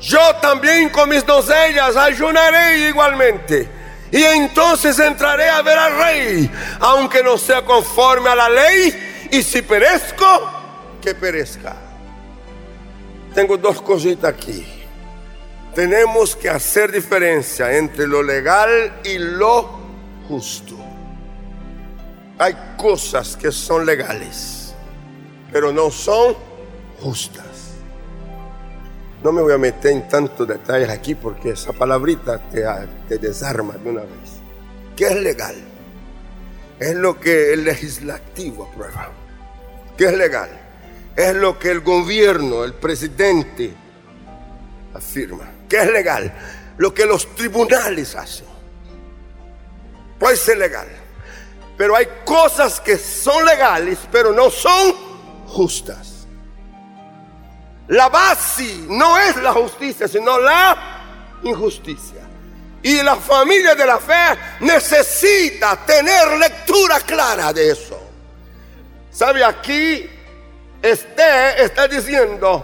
Yo 0.00 0.34
también 0.36 0.88
con 0.88 1.08
mis 1.08 1.26
doncellas 1.26 1.96
ayunaré 1.96 2.88
igualmente. 2.88 3.68
Y 4.12 4.22
entonces 4.22 4.98
entraré 4.98 5.48
a 5.48 5.62
ver 5.62 5.78
al 5.78 5.96
rey, 5.98 6.50
aunque 6.80 7.22
no 7.22 7.38
sea 7.38 7.64
conforme 7.64 8.28
a 8.30 8.34
la 8.34 8.48
ley. 8.48 9.28
Y 9.30 9.42
si 9.42 9.62
perezco, 9.62 10.50
que 11.00 11.14
perezca. 11.14 11.76
Tengo 13.34 13.56
dos 13.56 13.80
cositas 13.82 14.34
aquí. 14.34 14.66
Tenemos 15.74 16.34
que 16.34 16.48
hacer 16.48 16.90
diferencia 16.90 17.76
entre 17.76 18.06
lo 18.08 18.22
legal 18.22 19.00
y 19.04 19.18
lo 19.18 19.78
justo. 20.26 20.79
Hay 22.40 22.56
cosas 22.78 23.36
que 23.36 23.52
son 23.52 23.84
legales, 23.84 24.72
pero 25.52 25.70
no 25.72 25.90
son 25.90 26.34
justas. 26.98 27.74
No 29.22 29.30
me 29.30 29.42
voy 29.42 29.52
a 29.52 29.58
meter 29.58 29.92
en 29.92 30.08
tantos 30.08 30.48
detalles 30.48 30.88
aquí 30.88 31.14
porque 31.14 31.50
esa 31.50 31.74
palabrita 31.74 32.38
te, 32.48 33.18
desarma 33.18 33.74
de 33.74 33.90
una 33.90 34.00
vez. 34.00 34.40
¿Qué 34.96 35.08
es 35.08 35.16
legal? 35.16 35.54
Es 36.78 36.94
lo 36.94 37.20
que 37.20 37.52
el 37.52 37.62
legislativo 37.62 38.70
aprueba. 38.72 39.10
¿Qué 39.98 40.06
es 40.06 40.16
legal? 40.16 40.48
Es 41.14 41.34
lo 41.34 41.58
que 41.58 41.70
el 41.70 41.80
gobierno, 41.82 42.64
el 42.64 42.72
presidente 42.72 43.74
afirma. 44.94 45.46
¿Qué 45.68 45.76
es 45.76 45.92
legal? 45.92 46.32
Lo 46.78 46.94
que 46.94 47.04
los 47.04 47.34
tribunales 47.34 48.16
hacen. 48.16 48.46
Puede 50.18 50.38
ser 50.38 50.56
legal. 50.56 50.99
Pero 51.80 51.96
hay 51.96 52.06
cosas 52.26 52.78
que 52.78 52.98
son 52.98 53.42
legales, 53.42 54.00
pero 54.12 54.34
no 54.34 54.50
son 54.50 54.94
justas. 55.46 56.26
La 57.88 58.10
base 58.10 58.84
no 58.86 59.16
es 59.16 59.34
la 59.36 59.54
justicia, 59.54 60.06
sino 60.06 60.38
la 60.38 60.76
injusticia. 61.42 62.20
Y 62.82 63.02
la 63.02 63.16
familia 63.16 63.74
de 63.74 63.86
la 63.86 63.98
fe 63.98 64.38
necesita 64.60 65.74
tener 65.86 66.36
lectura 66.36 67.00
clara 67.00 67.50
de 67.50 67.70
eso. 67.70 67.98
¿Sabe? 69.10 69.42
Aquí 69.42 70.06
este 70.82 71.64
está 71.64 71.88
diciendo, 71.88 72.62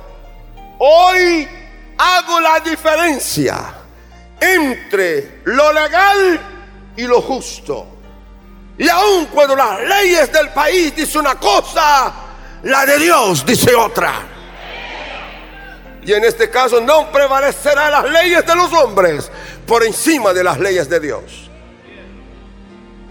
hoy 0.79 1.49
hago 1.97 2.39
la 2.39 2.61
diferencia 2.61 3.77
entre 4.39 5.41
lo 5.45 5.73
legal 5.73 6.39
y 6.99 7.05
lo 7.05 7.23
justo. 7.23 7.96
Y 8.79 8.89
aun 8.89 9.27
cuando 9.27 9.57
las 9.57 9.81
leyes 9.81 10.31
del 10.33 10.51
país 10.51 10.95
dicen 10.95 11.23
una 11.23 11.37
cosa, 11.37 12.13
la 12.63 12.85
de 12.85 12.99
Dios 12.99 13.45
dice 13.47 13.75
otra. 13.75 14.15
Y 16.03 16.13
en 16.13 16.25
este 16.25 16.51
caso 16.51 16.81
no 16.81 17.11
prevalecerán 17.11 17.91
las 17.91 18.11
leyes 18.11 18.47
de 18.47 18.55
los 18.55 18.73
hombres 18.73 19.31
por 19.67 19.83
encima 19.85 20.33
de 20.33 20.45
las 20.45 20.59
leyes 20.59 20.89
de 20.89 21.01
Dios. 21.01 21.51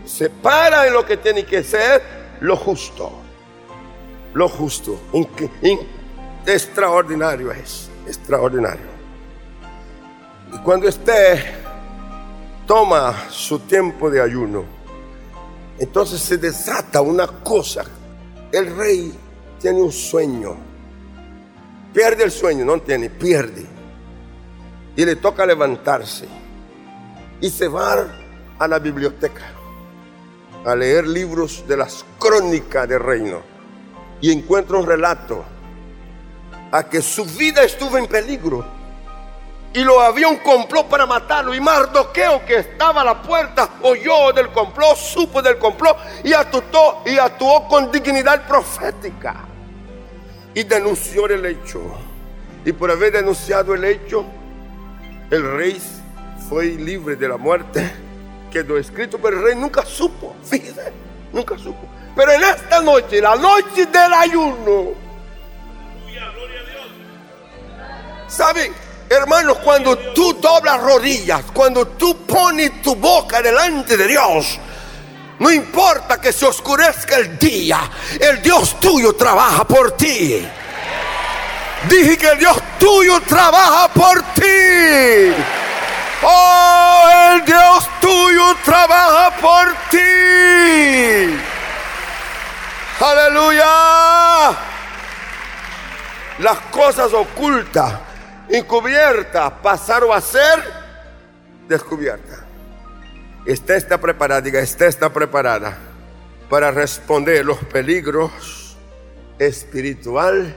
Separa 0.06 0.88
en 0.88 0.94
lo 0.94 1.06
que 1.06 1.18
tiene 1.18 1.46
que 1.46 1.64
ser 1.64 2.02
lo 2.42 2.56
justo. 2.56 3.12
Lo 4.34 4.48
justo. 4.48 5.00
extraordinario 6.46 7.52
es. 7.52 7.90
Extraordinario. 8.08 8.86
Y 10.54 10.60
cuando 10.60 10.88
usted 10.88 11.44
toma 12.68 13.26
su 13.30 13.60
tiempo 13.60 14.10
de 14.10 14.22
ayuno, 14.22 14.75
entonces 15.80 16.22
se 16.22 16.38
desata 16.38 17.02
una 17.02 17.28
cosa. 17.28 17.84
El 18.52 18.76
rey 18.76 19.14
tiene 19.60 19.82
un 19.82 19.92
sueño. 19.92 20.56
pierde 21.94 22.24
el 22.24 22.32
sueño, 22.32 22.66
no 22.66 22.82
tiene, 22.82 23.10
pierde. 23.10 23.66
Y 24.96 25.06
le 25.06 25.16
toca 25.18 25.46
levantarse 25.46 26.28
y 27.42 27.50
se 27.50 27.68
va 27.68 28.08
a 28.58 28.68
la 28.68 28.80
biblioteca 28.80 29.44
a 30.66 30.76
leer 30.76 31.06
libros 31.06 31.64
de 31.68 31.78
las 31.78 32.06
crónicas 32.18 32.88
del 32.88 33.00
reino 33.00 33.42
y 34.22 34.32
encuentra 34.32 34.78
un 34.78 34.88
relato 34.88 35.44
a 36.72 36.84
que 36.84 37.02
su 37.02 37.26
vida 37.26 37.64
estuvo 37.64 37.98
en 37.98 38.08
peligro 38.08 38.66
y 39.76 39.84
lo 39.84 40.00
había 40.00 40.30
un 40.30 40.38
complot 40.38 40.88
para 40.88 41.06
matarlo. 41.06 41.54
Y 41.54 41.60
Mardoqueo, 41.60 42.46
que 42.46 42.56
estaba 42.60 43.02
a 43.02 43.04
la 43.04 43.22
puerta, 43.22 43.72
oyó 43.82 44.32
del 44.32 44.50
complot, 44.50 44.96
supo 44.96 45.42
del 45.42 45.58
complot 45.58 45.98
y 46.24 46.32
actuó, 46.32 47.04
y 47.06 47.18
actuó 47.18 47.68
con 47.68 47.92
dignidad 47.92 48.48
profética. 48.48 49.36
Y 50.54 50.64
denunció 50.64 51.26
el 51.26 51.46
hecho. 51.46 51.82
Y 52.64 52.72
por 52.72 52.90
haber 52.90 53.12
denunciado 53.12 53.76
el 53.76 53.84
hecho, 53.84 54.26
el 55.30 55.58
rey 55.58 55.82
fue 56.48 56.68
libre 56.68 57.18
de 57.18 57.28
la 57.28 57.36
muerte. 57.36 57.92
Quedó 58.50 58.78
escrito, 58.78 59.18
pero 59.18 59.40
el 59.40 59.44
rey 59.44 59.56
nunca 59.56 59.84
supo. 59.86 60.38
Fíjese, 60.46 60.94
nunca 61.34 61.58
supo. 61.58 61.86
Pero 62.16 62.32
en 62.32 62.44
esta 62.44 62.82
noche, 62.82 63.20
la 63.20 63.36
noche 63.36 63.88
del 63.88 64.14
ayuno, 64.14 64.94
¿saben? 68.30 68.85
Hermanos, 69.10 69.60
cuando 69.60 69.98
tú 69.98 70.34
doblas 70.34 70.82
rodillas, 70.82 71.44
cuando 71.54 71.86
tú 71.88 72.26
pones 72.26 72.82
tu 72.82 72.96
boca 72.96 73.42
delante 73.42 73.96
de 73.96 74.08
Dios, 74.08 74.60
no 75.38 75.52
importa 75.52 76.20
que 76.20 76.34
se 76.34 76.46
oscurezca 76.46 77.18
el 77.18 77.38
día, 77.38 77.80
el 78.20 78.42
Dios 78.42 78.80
tuyo 78.80 79.14
trabaja 79.14 79.64
por 79.64 79.92
ti. 79.92 80.48
Dije 81.88 82.18
que 82.18 82.28
el 82.30 82.40
Dios 82.40 82.58
tuyo 82.80 83.22
trabaja 83.22 83.90
por 83.90 84.22
ti. 84.34 85.34
Oh, 86.24 87.10
el 87.34 87.46
Dios 87.46 87.88
tuyo 88.02 88.56
trabaja 88.64 89.36
por 89.40 89.72
ti. 89.92 91.38
Aleluya. 93.00 94.58
Las 96.40 96.58
cosas 96.72 97.14
ocultas 97.14 97.94
encubierta 98.50 99.62
pasaron 99.62 100.12
a 100.12 100.20
ser 100.22 100.64
descubierta. 101.68 102.46
Está 103.46 103.76
está 103.76 104.00
preparada, 104.00 104.42
diga, 104.42 104.60
está 104.60 105.12
preparada 105.12 105.78
para 106.50 106.72
responder 106.72 107.46
los 107.46 107.58
peligros 107.66 108.78
espiritualmente. 109.38 110.56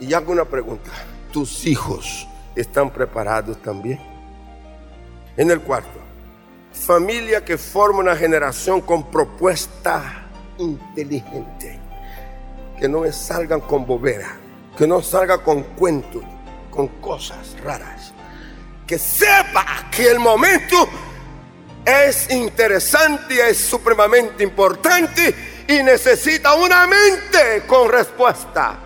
Y 0.00 0.12
hago 0.12 0.32
una 0.32 0.44
pregunta, 0.44 0.90
¿tus 1.32 1.64
hijos 1.66 2.28
están 2.54 2.90
preparados 2.90 3.62
también? 3.62 3.98
En 5.36 5.50
el 5.50 5.60
cuarto, 5.60 5.98
familia 6.72 7.44
que 7.44 7.56
forma 7.56 8.00
una 8.00 8.16
generación 8.16 8.82
con 8.82 9.10
propuesta 9.10 10.26
inteligente, 10.58 11.78
que 12.78 12.88
no 12.88 13.10
salgan 13.12 13.60
con 13.60 13.86
bobera 13.86 14.36
que 14.76 14.86
no 14.86 15.02
salga 15.02 15.38
con 15.38 15.62
cuentos, 15.62 16.22
con 16.70 16.88
cosas 17.00 17.56
raras. 17.62 18.12
Que 18.86 18.98
sepa 18.98 19.64
que 19.90 20.08
el 20.08 20.18
momento 20.18 20.88
es 21.84 22.30
interesante 22.30 23.48
es 23.48 23.58
supremamente 23.58 24.42
importante 24.42 25.64
y 25.68 25.82
necesita 25.82 26.54
una 26.54 26.86
mente 26.86 27.64
con 27.66 27.88
respuesta. 27.90 28.76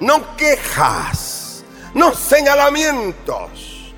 No 0.00 0.36
quejas, 0.36 1.62
no 1.94 2.14
señalamientos. 2.14 3.92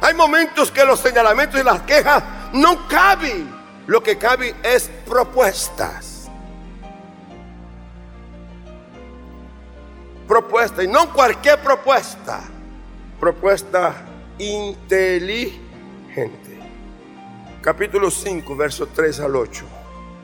Hay 0.00 0.14
momentos 0.14 0.70
que 0.70 0.84
los 0.84 1.00
señalamientos 1.00 1.60
y 1.60 1.64
las 1.64 1.82
quejas 1.82 2.22
no 2.52 2.86
caben. 2.88 3.52
Lo 3.86 4.02
que 4.02 4.16
cabe 4.18 4.54
es 4.62 4.88
propuestas. 5.06 6.07
Propuesta, 10.28 10.84
y 10.84 10.86
no 10.86 11.12
cualquier 11.12 11.58
propuesta, 11.60 12.42
propuesta 13.18 13.94
inteligente. 14.38 15.58
Capítulo 17.62 18.10
5, 18.10 18.54
verso 18.54 18.86
3 18.94 19.20
al 19.20 19.34
8. 19.34 19.64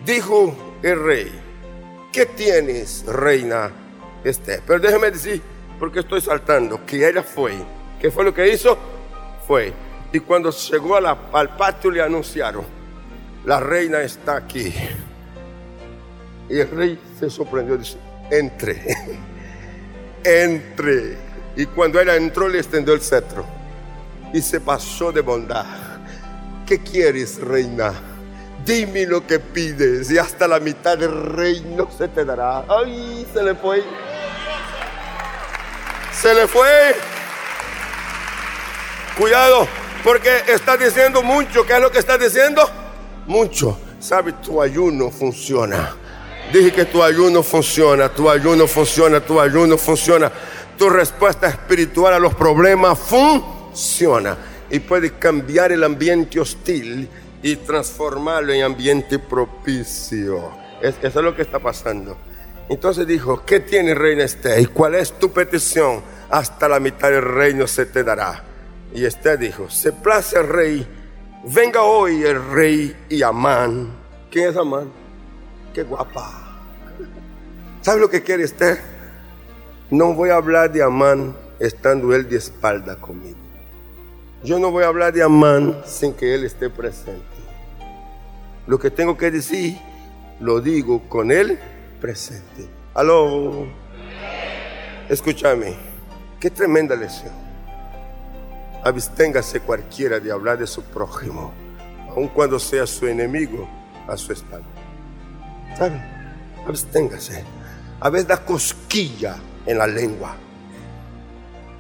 Dijo 0.05 0.55
el 0.83 1.03
rey, 1.03 1.33
¿qué 2.12 2.27
tienes, 2.27 3.07
reina 3.07 3.73
Este? 4.23 4.61
Pero 4.67 4.79
déjeme 4.79 5.11
decir, 5.11 5.43
porque 5.81 6.01
estoy 6.01 6.21
saltando, 6.21 6.85
que 6.85 7.09
ella 7.09 7.23
fue. 7.23 7.55
¿Qué 8.01 8.11
fue 8.11 8.25
lo 8.25 8.35
que 8.35 8.53
hizo? 8.53 8.77
Fue. 9.47 9.73
Y 10.12 10.21
cuando 10.21 10.51
llegó 10.51 10.97
al 10.97 11.57
patio 11.57 11.90
le 11.90 12.03
anunciaron, 12.03 12.64
la 13.47 13.59
reina 13.59 14.03
está 14.03 14.37
aquí. 14.37 14.73
Y 16.49 16.61
el 16.61 16.71
rey 16.71 17.01
se 17.19 17.31
sorprendió, 17.31 17.77
dice, 17.79 17.97
entre. 18.31 18.85
entre. 20.25 21.17
Y 21.57 21.67
cuando 21.67 22.01
ella 22.01 22.17
entró 22.17 22.49
le 22.49 22.59
extendió 22.59 22.95
el 22.95 23.01
cetro 23.01 23.47
y 24.33 24.43
se 24.43 24.61
pasó 24.61 25.13
de 25.13 25.21
bondad. 25.21 25.65
¿Qué 26.67 26.83
quieres, 26.83 27.41
reina? 27.41 27.93
Dime 28.65 29.07
lo 29.07 29.27
que 29.27 29.39
pides 29.39 30.11
y 30.11 30.19
hasta 30.19 30.49
la 30.49 30.59
mitad 30.59 30.97
del 30.97 31.13
reino 31.35 31.89
se 31.97 32.09
te 32.09 32.25
dará. 32.25 32.65
Ay, 32.69 33.27
se 33.33 33.43
le 33.43 33.55
fue. 33.55 33.85
Se 36.21 36.35
le 36.35 36.49
fue. 36.49 36.97
Cuidado, 39.19 39.69
porque 40.03 40.43
está 40.49 40.77
diciendo 40.77 41.23
mucho. 41.23 41.65
¿Qué 41.65 41.75
es 41.75 41.81
lo 41.81 41.91
que 41.91 41.99
está 41.99 42.19
diciendo? 42.19 42.69
Mucho. 43.27 43.79
¿Sabe? 44.01 44.33
Tu 44.33 44.61
ayuno 44.61 45.11
funciona. 45.11 45.95
Dije 46.53 46.73
que 46.73 46.85
tu 46.85 47.03
ayuno 47.03 47.43
funciona, 47.43 48.09
tu 48.09 48.31
ayuno 48.31 48.67
funciona, 48.67 49.21
tu 49.21 49.41
ayuno 49.41 49.77
funciona. 49.77 50.31
Tu 50.79 50.89
respuesta 50.89 51.49
espiritual 51.49 52.15
a 52.15 52.19
los 52.19 52.35
problemas 52.35 52.99
funciona 52.99 54.37
y 54.71 54.81
puede 54.81 55.13
cambiar 55.19 55.73
el 55.73 55.85
ambiente 55.85 56.41
hostil 56.41 57.09
y 57.43 57.57
transformarlo 57.57 58.53
en 58.53 58.63
ambiente 58.63 59.19
propicio. 59.19 60.51
Es, 60.83 60.97
eso 61.03 61.19
es 61.19 61.25
lo 61.25 61.37
que 61.37 61.43
está 61.43 61.59
pasando. 61.59 62.17
Entonces 62.69 63.07
dijo, 63.07 63.45
¿qué 63.45 63.61
tiene 63.61 63.95
reina 63.95 64.25
Esté? 64.25 64.61
¿Y 64.61 64.67
cuál 64.67 64.95
es 64.95 65.13
tu 65.13 65.31
petición? 65.33 66.03
Hasta 66.31 66.69
la 66.69 66.81
mitad 66.81 67.11
del 67.11 67.23
reino 67.23 67.67
se 67.67 67.87
te 67.87 68.03
dará. 68.03 68.43
Y 68.95 69.05
Esté 69.05 69.37
dijo, 69.37 69.69
se 69.69 69.93
place 69.93 70.39
el 70.39 70.49
rey, 70.49 70.87
venga 71.45 71.83
hoy 71.83 72.23
el 72.23 72.43
rey 72.53 72.97
y 73.09 73.23
Amán. 73.23 73.93
¿Quién 74.31 74.51
es 74.51 74.57
Amán? 74.57 75.04
Qué 75.75 75.83
guapa. 75.83 76.31
¿Sabe 77.83 78.01
lo 78.01 78.09
que 78.09 78.23
quiere 78.23 78.45
usted? 78.45 78.79
No 79.91 80.15
voy 80.15 80.31
a 80.31 80.37
hablar 80.37 80.73
de 80.73 80.85
Amán 80.85 81.37
estando 81.59 82.15
él 82.15 82.29
de 82.29 82.37
espalda 82.37 82.97
conmigo. 83.01 83.39
Yo 84.45 84.61
no 84.61 84.71
voy 84.71 84.85
a 84.85 84.87
hablar 84.87 85.13
de 85.13 85.25
Amán 85.25 85.83
sin 85.85 86.15
que 86.15 86.33
él 86.33 86.45
esté 86.45 86.71
presente. 86.71 87.23
Lo 88.69 88.79
que 88.79 88.91
tengo 88.91 89.17
que 89.17 89.33
decir, 89.33 89.77
lo 90.39 90.61
digo 90.61 91.09
con 91.09 91.33
él 91.33 91.59
presente. 92.01 92.69
Aló. 92.95 93.67
Escúchame. 95.09 95.75
Qué 96.39 96.51
tremenda 96.51 96.95
lección. 96.95 97.33
Absténgase 98.85 99.59
cualquiera 99.59 100.21
de 100.21 100.31
hablar 100.31 100.59
de 100.59 100.69
su 100.69 100.83
prójimo, 100.85 101.53
aun 102.11 102.29
cuando 102.29 102.61
sea 102.61 102.87
su 102.87 103.09
enemigo, 103.09 103.69
a 104.07 104.17
su 104.17 104.33
espalda. 104.33 104.74
¿Sabe? 105.77 106.01
Absténgase. 106.67 107.45
A 108.01 108.11
veces 108.11 108.29
da 108.29 108.44
cosquilla 108.44 109.37
en 109.67 109.79
la 109.79 109.87
lengua. 109.87 110.37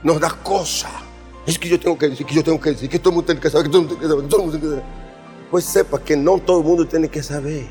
Nos 0.02 0.20
da 0.20 0.30
cosa. 0.30 0.90
Es 1.46 1.58
que 1.58 1.68
yo 1.68 1.78
tengo 1.78 1.98
que 1.98 2.08
decir, 2.08 2.26
que 2.26 2.34
yo 2.34 2.42
tengo 2.42 2.60
que 2.60 2.70
decir, 2.70 2.88
que 2.88 2.98
todo 2.98 3.10
el 3.10 3.14
mundo 3.16 3.26
tiene 3.26 3.40
que 3.40 3.50
saber, 3.50 3.66
que 3.66 3.72
todo 3.72 3.82
el 3.82 3.88
que 3.88 4.06
saber, 4.06 4.28
todo 4.28 4.40
el 4.40 4.46
mundo 4.46 4.58
tiene 4.58 4.60
que 4.60 4.68
saber. 4.68 4.84
Pues 5.50 5.64
sepa 5.64 5.98
que 6.00 6.16
no 6.16 6.38
todo 6.38 6.58
el 6.58 6.64
mundo 6.64 6.86
tiene 6.86 7.08
que 7.08 7.22
saber. 7.22 7.66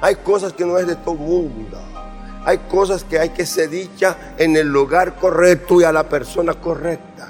Hay 0.00 0.16
cosas 0.16 0.52
que 0.52 0.64
no 0.64 0.78
es 0.78 0.86
de 0.86 0.96
todo 0.96 1.14
el 1.14 1.20
mundo. 1.20 1.78
Hay 2.44 2.58
cosas 2.70 3.04
que 3.04 3.18
hay 3.18 3.30
que 3.30 3.44
ser 3.44 3.68
dichas 3.68 4.16
en 4.38 4.56
el 4.56 4.68
lugar 4.68 5.16
correcto 5.16 5.80
y 5.80 5.84
a 5.84 5.92
la 5.92 6.08
persona 6.08 6.54
correcta. 6.54 7.28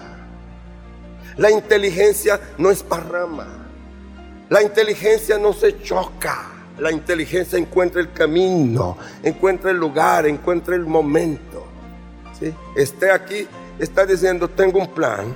La 1.37 1.51
inteligencia 1.51 2.41
no 2.59 2.71
es 2.71 2.83
parrama. 2.83 3.47
La 4.49 4.63
inteligencia 4.63 5.39
no 5.39 5.53
se 5.53 5.83
choca. 5.83 6.60
La 6.81 6.91
inteligencia 6.91 7.59
encuentra 7.59 8.01
el 8.01 8.13
camino, 8.13 8.97
encuentra 9.23 9.71
el 9.71 9.77
lugar, 9.77 10.27
encuentra 10.27 10.75
el 10.75 10.87
momento. 10.87 11.67
¿sí? 12.39 12.55
Esté 12.75 13.11
aquí, 13.11 13.47
está 13.79 14.07
diciendo, 14.07 14.49
tengo 14.49 14.79
un 14.79 14.89
plan 14.89 15.35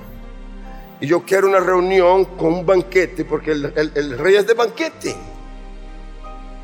y 1.01 1.07
yo 1.07 1.23
quiero 1.23 1.49
una 1.49 1.61
reunión 1.61 2.25
con 2.25 2.55
un 2.55 2.67
banquete, 2.67 3.25
porque 3.27 3.51
el, 3.51 4.19
rey 4.19 4.37
es 4.37 4.47
de 4.47 4.55
banquete. 4.55 5.15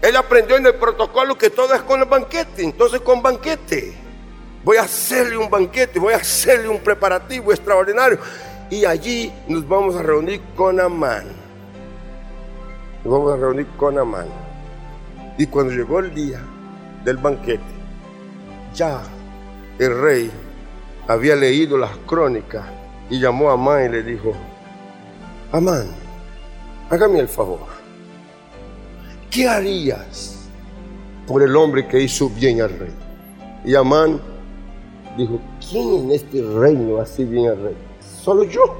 Él 0.01 0.17
aprendió 0.17 0.57
en 0.57 0.65
el 0.65 0.75
protocolo 0.77 1.37
que 1.37 1.51
todo 1.51 1.75
es 1.75 1.83
con 1.83 2.01
el 2.01 2.07
banquete, 2.07 2.63
entonces 2.63 3.01
con 3.01 3.21
banquete. 3.21 3.93
Voy 4.65 4.79
a 4.79 4.83
hacerle 4.83 5.37
un 5.37 5.51
banquete, 5.51 5.99
voy 5.99 6.15
a 6.15 6.19
hacerle 6.19 6.69
un 6.69 6.79
preparativo 6.79 7.53
extraordinario. 7.53 8.19
Y 8.71 8.85
allí 8.85 9.33
nos 9.47 9.69
vamos 9.69 9.97
a 9.97 10.03
reunir 10.03 10.41
con 10.57 10.81
Amán. 10.81 11.27
Nos 13.05 13.13
vamos 13.13 13.33
a 13.35 13.37
reunir 13.37 13.67
con 13.77 13.99
Amán. 13.99 14.50
Y 15.41 15.47
cuando 15.47 15.73
llegó 15.73 16.01
el 16.01 16.15
día 16.15 16.39
del 17.03 17.17
banquete, 17.17 17.63
ya 18.75 19.01
el 19.79 19.99
rey 19.99 20.31
había 21.09 21.35
leído 21.35 21.79
las 21.79 21.97
crónicas 22.07 22.67
y 23.09 23.19
llamó 23.19 23.49
a 23.49 23.55
Amán 23.55 23.87
y 23.87 23.89
le 23.89 24.03
dijo, 24.03 24.35
Amán, 25.51 25.87
hágame 26.91 27.21
el 27.21 27.29
favor. 27.29 27.61
¿Qué 29.31 29.49
harías 29.49 30.47
por 31.27 31.43
el 31.43 31.57
hombre 31.57 31.89
que 31.89 32.03
hizo 32.03 32.29
bien 32.29 32.61
al 32.61 32.79
rey? 32.79 32.95
Y 33.65 33.75
Amán 33.75 34.21
dijo, 35.17 35.41
¿quién 35.71 36.05
en 36.05 36.11
este 36.11 36.43
reino 36.43 37.01
hace 37.01 37.25
bien 37.25 37.49
al 37.49 37.63
rey? 37.63 37.77
Solo 38.23 38.45
yo. 38.45 38.77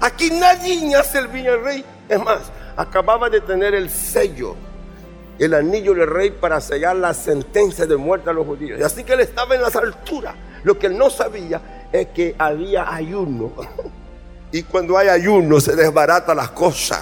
Aquí 0.00 0.30
nadie 0.30 0.96
hace 0.96 1.18
el 1.18 1.28
bien 1.28 1.48
al 1.48 1.62
rey. 1.62 1.84
Es 2.08 2.24
más, 2.24 2.50
acababa 2.78 3.28
de 3.28 3.42
tener 3.42 3.74
el 3.74 3.90
sello, 3.90 4.56
el 5.38 5.54
anillo 5.54 5.94
del 5.94 6.08
rey 6.08 6.30
para 6.30 6.60
sellar 6.60 6.96
la 6.96 7.12
sentencia 7.14 7.86
de 7.86 7.96
muerte 7.96 8.30
a 8.30 8.32
los 8.32 8.46
judíos. 8.46 8.78
Y 8.80 8.82
así 8.82 9.04
que 9.04 9.12
él 9.12 9.20
estaba 9.20 9.54
en 9.54 9.62
las 9.62 9.76
alturas. 9.76 10.34
Lo 10.64 10.78
que 10.78 10.86
él 10.86 10.96
no 10.96 11.10
sabía 11.10 11.88
es 11.92 12.08
que 12.08 12.34
había 12.38 12.92
ayuno. 12.92 13.52
Y 14.52 14.62
cuando 14.62 14.96
hay 14.96 15.08
ayuno 15.08 15.60
se 15.60 15.74
desbarata 15.74 16.32
las 16.34 16.50
cosas. 16.50 17.00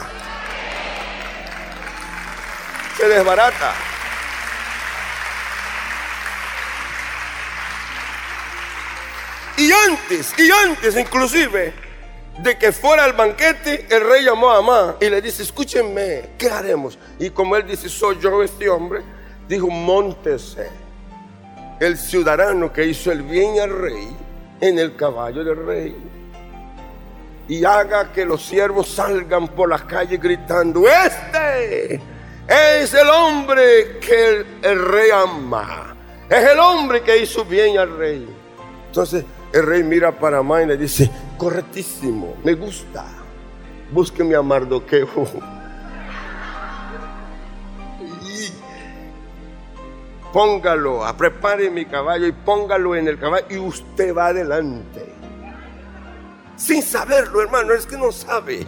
Se 2.96 3.06
desbarata. 3.06 3.74
Y 9.58 9.70
antes, 9.70 10.32
y 10.38 10.50
antes 10.50 10.96
inclusive 10.96 11.83
de 12.38 12.58
que 12.58 12.72
fuera 12.72 13.06
el 13.06 13.12
banquete, 13.12 13.86
el 13.90 14.08
rey 14.08 14.24
llamó 14.24 14.50
a 14.50 14.58
Amán 14.58 14.96
y 15.00 15.08
le 15.08 15.22
dice, 15.22 15.42
escúchenme, 15.42 16.30
¿qué 16.36 16.50
haremos? 16.50 16.98
Y 17.18 17.30
como 17.30 17.56
él 17.56 17.66
dice, 17.66 17.88
soy 17.88 18.18
yo 18.20 18.42
este 18.42 18.68
hombre, 18.68 19.02
dijo, 19.48 19.68
montese 19.68 20.68
el 21.80 21.96
ciudadano 21.96 22.72
que 22.72 22.86
hizo 22.86 23.12
el 23.12 23.22
bien 23.22 23.60
al 23.60 23.70
rey 23.70 24.16
en 24.60 24.78
el 24.78 24.96
caballo 24.96 25.44
del 25.44 25.64
rey. 25.64 25.96
Y 27.46 27.64
haga 27.64 28.10
que 28.12 28.24
los 28.24 28.44
siervos 28.44 28.88
salgan 28.88 29.48
por 29.48 29.68
las 29.68 29.82
calles 29.82 30.20
gritando, 30.20 30.88
este 30.88 32.00
es 32.48 32.94
el 32.94 33.08
hombre 33.08 33.98
que 34.00 34.28
el, 34.28 34.46
el 34.62 34.84
rey 34.84 35.10
ama. 35.10 35.94
Es 36.28 36.50
el 36.50 36.58
hombre 36.58 37.02
que 37.02 37.18
hizo 37.18 37.44
bien 37.44 37.78
al 37.78 37.96
rey. 37.96 38.26
Entonces, 38.86 39.24
el 39.52 39.62
rey 39.62 39.82
mira 39.82 40.10
para 40.10 40.38
Amán 40.38 40.62
y 40.62 40.66
le 40.66 40.76
dice, 40.76 41.10
correctísimo, 41.36 42.36
me 42.44 42.54
gusta. 42.54 43.04
Búsqueme 43.90 44.34
a 44.34 44.42
Mardoqueo. 44.42 45.08
Y 48.22 48.50
póngalo, 50.32 51.02
prepare 51.16 51.70
mi 51.70 51.84
caballo 51.84 52.26
y 52.26 52.32
póngalo 52.32 52.96
en 52.96 53.08
el 53.08 53.18
caballo 53.18 53.46
y 53.50 53.58
usted 53.58 54.14
va 54.14 54.28
adelante. 54.28 55.12
Sin 56.56 56.82
saberlo, 56.82 57.42
hermano, 57.42 57.74
es 57.74 57.86
que 57.86 57.96
no 57.96 58.12
sabe. 58.12 58.66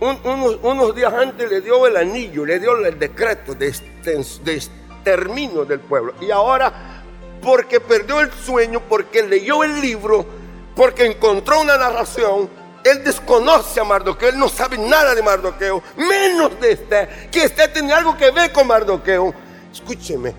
unos, 0.00 0.94
días 0.94 1.12
antes 1.12 1.50
le 1.50 1.60
dio 1.60 1.86
el 1.86 1.96
anillo, 1.96 2.44
le 2.44 2.58
dio 2.58 2.76
el 2.84 2.98
decreto 2.98 3.54
de, 3.54 3.74
de 4.02 4.54
exterminio 4.54 5.64
del 5.64 5.80
pueblo. 5.80 6.14
Y 6.20 6.30
ahora 6.30 7.00
porque 7.42 7.80
perdió 7.80 8.20
el 8.20 8.30
sueño, 8.32 8.80
porque 8.88 9.22
leyó 9.22 9.64
el 9.64 9.80
libro, 9.80 10.26
porque 10.74 11.06
encontró 11.06 11.60
una 11.60 11.76
narración. 11.76 12.48
Él 12.82 13.04
desconoce 13.04 13.78
a 13.78 13.84
Mardoqueo, 13.84 14.30
él 14.30 14.38
no 14.38 14.48
sabe 14.48 14.78
nada 14.78 15.14
de 15.14 15.22
Mardoqueo, 15.22 15.82
menos 15.96 16.58
de 16.60 16.72
este, 16.72 17.08
que 17.30 17.44
este 17.44 17.68
tiene 17.68 17.92
algo 17.92 18.16
que 18.16 18.30
ver 18.30 18.52
con 18.52 18.66
Mardoqueo. 18.66 19.34
Escúcheme, 19.70 20.34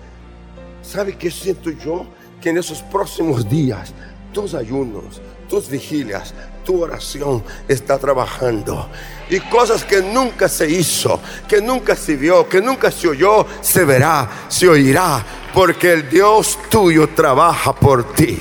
¿sabe 0.82 1.16
qué 1.16 1.30
siento 1.30 1.70
yo? 1.70 2.04
Que 2.40 2.50
en 2.50 2.58
esos 2.58 2.82
próximos 2.82 3.48
días, 3.48 3.92
tus 4.32 4.54
ayunos, 4.54 5.20
tus 5.48 5.68
vigilias, 5.68 6.34
tu 6.64 6.82
oración 6.82 7.44
está 7.68 7.98
trabajando. 7.98 8.88
Y 9.30 9.38
cosas 9.40 9.84
que 9.84 10.02
nunca 10.02 10.48
se 10.48 10.68
hizo, 10.68 11.20
que 11.46 11.60
nunca 11.60 11.94
se 11.94 12.16
vio, 12.16 12.48
que 12.48 12.60
nunca 12.60 12.90
se 12.90 13.08
oyó, 13.08 13.46
se 13.60 13.84
verá, 13.84 14.28
se 14.48 14.68
oirá, 14.68 15.24
porque 15.54 15.92
el 15.92 16.08
Dios 16.08 16.58
tuyo 16.68 17.08
trabaja 17.08 17.72
por 17.72 18.12
ti. 18.14 18.40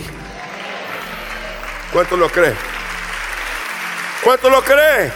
¿Cuánto 1.92 2.16
lo 2.16 2.30
cree? 2.30 2.54
¿Cuánto 4.24 4.50
lo 4.50 4.62
cree? 4.62 5.12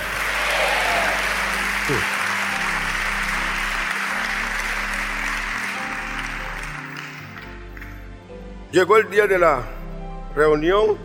Llegó 8.73 8.97
el 8.97 9.09
día 9.09 9.25
de 9.25 9.39
la 9.39 9.63
reunión. 10.35 10.97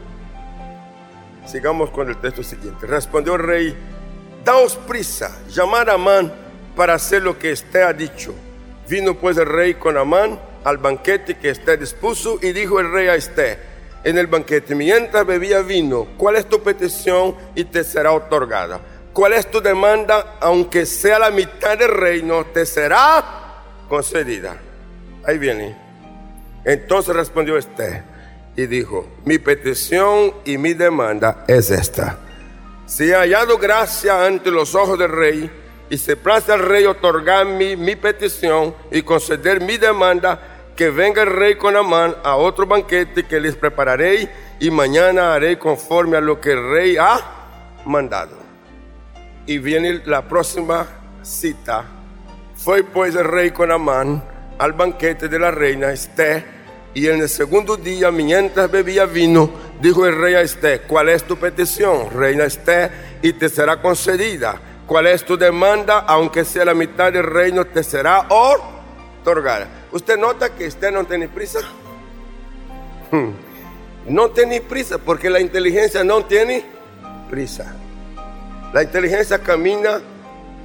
Sigamos 1.46 1.90
con 1.90 2.08
el 2.08 2.16
texto 2.16 2.42
siguiente. 2.42 2.88
Respondió 2.88 3.36
el 3.36 3.42
rey, 3.42 3.76
daos 4.44 4.74
prisa, 4.74 5.38
llamar 5.48 5.88
a 5.88 5.94
Amán 5.94 6.32
para 6.74 6.94
hacer 6.94 7.22
lo 7.22 7.38
que 7.38 7.52
esté 7.52 7.84
ha 7.84 7.92
dicho. 7.92 8.34
Vino 8.88 9.14
pues 9.14 9.36
el 9.36 9.46
rey 9.46 9.74
con 9.74 9.96
Amán 9.96 10.40
al 10.64 10.78
banquete 10.78 11.38
que 11.38 11.50
esté 11.50 11.76
dispuso 11.76 12.40
y 12.42 12.50
dijo 12.50 12.80
el 12.80 12.90
rey 12.90 13.06
a 13.06 13.14
este 13.14 13.69
en 14.04 14.18
el 14.18 14.26
banquete, 14.26 14.74
mientras 14.74 15.26
bebía 15.26 15.60
vino, 15.60 16.06
¿cuál 16.16 16.36
es 16.36 16.48
tu 16.48 16.62
petición 16.62 17.36
y 17.54 17.64
te 17.64 17.84
será 17.84 18.12
otorgada? 18.12 18.80
¿Cuál 19.12 19.34
es 19.34 19.50
tu 19.50 19.60
demanda, 19.60 20.36
aunque 20.40 20.86
sea 20.86 21.18
la 21.18 21.30
mitad 21.30 21.76
del 21.76 21.90
reino, 21.90 22.46
te 22.46 22.64
será 22.64 23.24
concedida? 23.88 24.56
Ahí 25.26 25.38
viene. 25.38 25.76
Entonces 26.64 27.14
respondió 27.14 27.56
este 27.56 28.02
y 28.56 28.66
dijo, 28.66 29.06
mi 29.24 29.38
petición 29.38 30.34
y 30.44 30.58
mi 30.58 30.74
demanda 30.74 31.44
es 31.48 31.70
esta. 31.70 32.18
Si 32.86 33.10
he 33.10 33.14
hallado 33.14 33.58
gracia 33.58 34.24
ante 34.24 34.50
los 34.50 34.74
ojos 34.74 34.98
del 34.98 35.10
rey, 35.10 35.50
y 35.90 35.98
se 35.98 36.16
place 36.16 36.52
al 36.52 36.60
rey 36.60 36.86
otorgar 36.86 37.44
mi, 37.44 37.76
mi 37.76 37.96
petición 37.96 38.74
y 38.92 39.02
conceder 39.02 39.60
mi 39.60 39.76
demanda, 39.76 40.49
que 40.80 40.88
venga 40.88 41.20
el 41.20 41.28
rey 41.28 41.56
con 41.56 41.76
Amán 41.76 42.16
a 42.24 42.36
otro 42.36 42.66
banquete 42.66 43.24
que 43.24 43.38
les 43.38 43.54
prepararé 43.54 44.30
y 44.58 44.70
mañana 44.70 45.34
haré 45.34 45.58
conforme 45.58 46.16
a 46.16 46.22
lo 46.22 46.40
que 46.40 46.52
el 46.52 46.70
rey 46.70 46.96
ha 46.96 47.20
mandado. 47.84 48.38
Y 49.44 49.58
viene 49.58 50.00
la 50.06 50.26
próxima 50.26 50.86
cita. 51.20 51.84
Fue 52.56 52.82
pues 52.82 53.14
el 53.14 53.26
rey 53.26 53.50
con 53.50 53.70
Amán 53.70 54.24
al 54.58 54.72
banquete 54.72 55.28
de 55.28 55.38
la 55.38 55.50
reina 55.50 55.92
Esté 55.92 56.46
y 56.94 57.08
en 57.08 57.20
el 57.20 57.28
segundo 57.28 57.76
día, 57.76 58.10
mientras 58.10 58.70
bebía 58.70 59.04
vino, 59.04 59.50
dijo 59.82 60.06
el 60.06 60.18
rey 60.18 60.32
a 60.32 60.40
Esté, 60.40 60.80
¿cuál 60.80 61.10
es 61.10 61.24
tu 61.24 61.36
petición, 61.36 62.08
reina 62.10 62.44
Esté? 62.44 62.90
Y 63.20 63.34
te 63.34 63.50
será 63.50 63.82
concedida 63.82 64.58
¿Cuál 64.86 65.08
es 65.08 65.26
tu 65.26 65.36
demanda? 65.36 65.98
Aunque 65.98 66.42
sea 66.42 66.64
la 66.64 66.72
mitad 66.72 67.12
del 67.12 67.24
reino, 67.24 67.66
te 67.66 67.84
será 67.84 68.26
otorgada. 68.30 69.79
¿Usted 69.92 70.18
nota 70.18 70.54
que 70.54 70.66
usted 70.66 70.92
no 70.92 71.04
tiene 71.04 71.28
prisa? 71.28 71.60
Hmm. 73.10 73.30
No 74.08 74.30
tiene 74.30 74.60
prisa 74.60 74.98
porque 74.98 75.28
la 75.28 75.40
inteligencia 75.40 76.04
no 76.04 76.24
tiene 76.24 76.64
prisa. 77.28 77.76
La 78.72 78.82
inteligencia 78.82 79.38
camina 79.38 80.00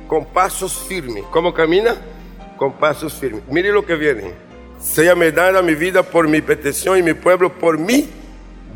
con 0.08 0.26
pasos 0.26 0.86
firmes. 0.88 1.24
¿Cómo 1.32 1.54
camina? 1.54 1.96
Con 2.58 2.74
pasos 2.74 3.14
firmes. 3.14 3.44
Mire 3.50 3.72
lo 3.72 3.86
que 3.86 3.96
viene. 3.96 4.34
Sea 4.80 5.16
me 5.16 5.32
dada 5.32 5.62
mi 5.62 5.74
vida 5.74 6.04
por 6.04 6.28
mi 6.28 6.42
petición 6.42 6.98
y 7.00 7.04
mi 7.04 7.14
pueblo 7.14 7.52
por 7.52 7.78
mi 7.78 8.10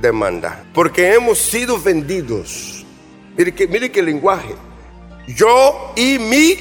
demanda. 0.01 0.63
Porque 0.73 1.13
hemos 1.13 1.37
sido 1.37 1.79
vendidos. 1.79 2.85
Mire 3.37 3.53
que, 3.53 3.67
mire 3.67 3.91
qué 3.91 4.01
lenguaje 4.01 4.55
yo 5.35 5.93
y 5.95 6.17
mi 6.17 6.57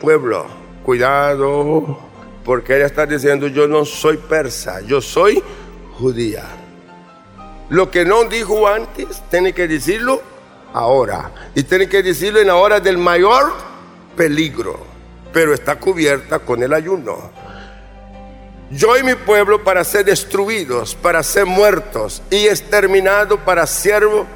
pueblo. 0.00 0.46
Cuidado, 0.84 1.98
porque 2.44 2.76
ella 2.76 2.86
está 2.86 3.06
diciendo, 3.06 3.46
yo 3.48 3.66
no 3.66 3.84
soy 3.84 4.18
persa, 4.18 4.80
yo 4.82 5.00
soy 5.00 5.42
judía. 5.98 6.44
Lo 7.70 7.90
que 7.90 8.04
no 8.04 8.24
dijo 8.24 8.68
antes, 8.68 9.22
tiene 9.30 9.52
que 9.54 9.66
decirlo 9.66 10.20
ahora. 10.74 11.30
Y 11.54 11.62
tiene 11.62 11.88
que 11.88 12.02
decirlo 12.02 12.40
en 12.40 12.48
la 12.48 12.56
hora 12.56 12.80
del 12.80 12.98
mayor 12.98 13.52
peligro. 14.16 14.78
Pero 15.32 15.54
está 15.54 15.76
cubierta 15.76 16.38
con 16.40 16.62
el 16.62 16.74
ayuno. 16.74 17.30
Yo 18.70 18.96
y 18.98 19.02
mi 19.02 19.14
pueblo 19.14 19.64
para 19.64 19.82
ser 19.84 20.04
destruidos, 20.04 20.94
para 20.94 21.22
ser 21.22 21.46
muertos 21.46 22.22
y 22.30 22.46
exterminados 22.46 23.38
para 23.40 23.66
siervos 23.66 24.26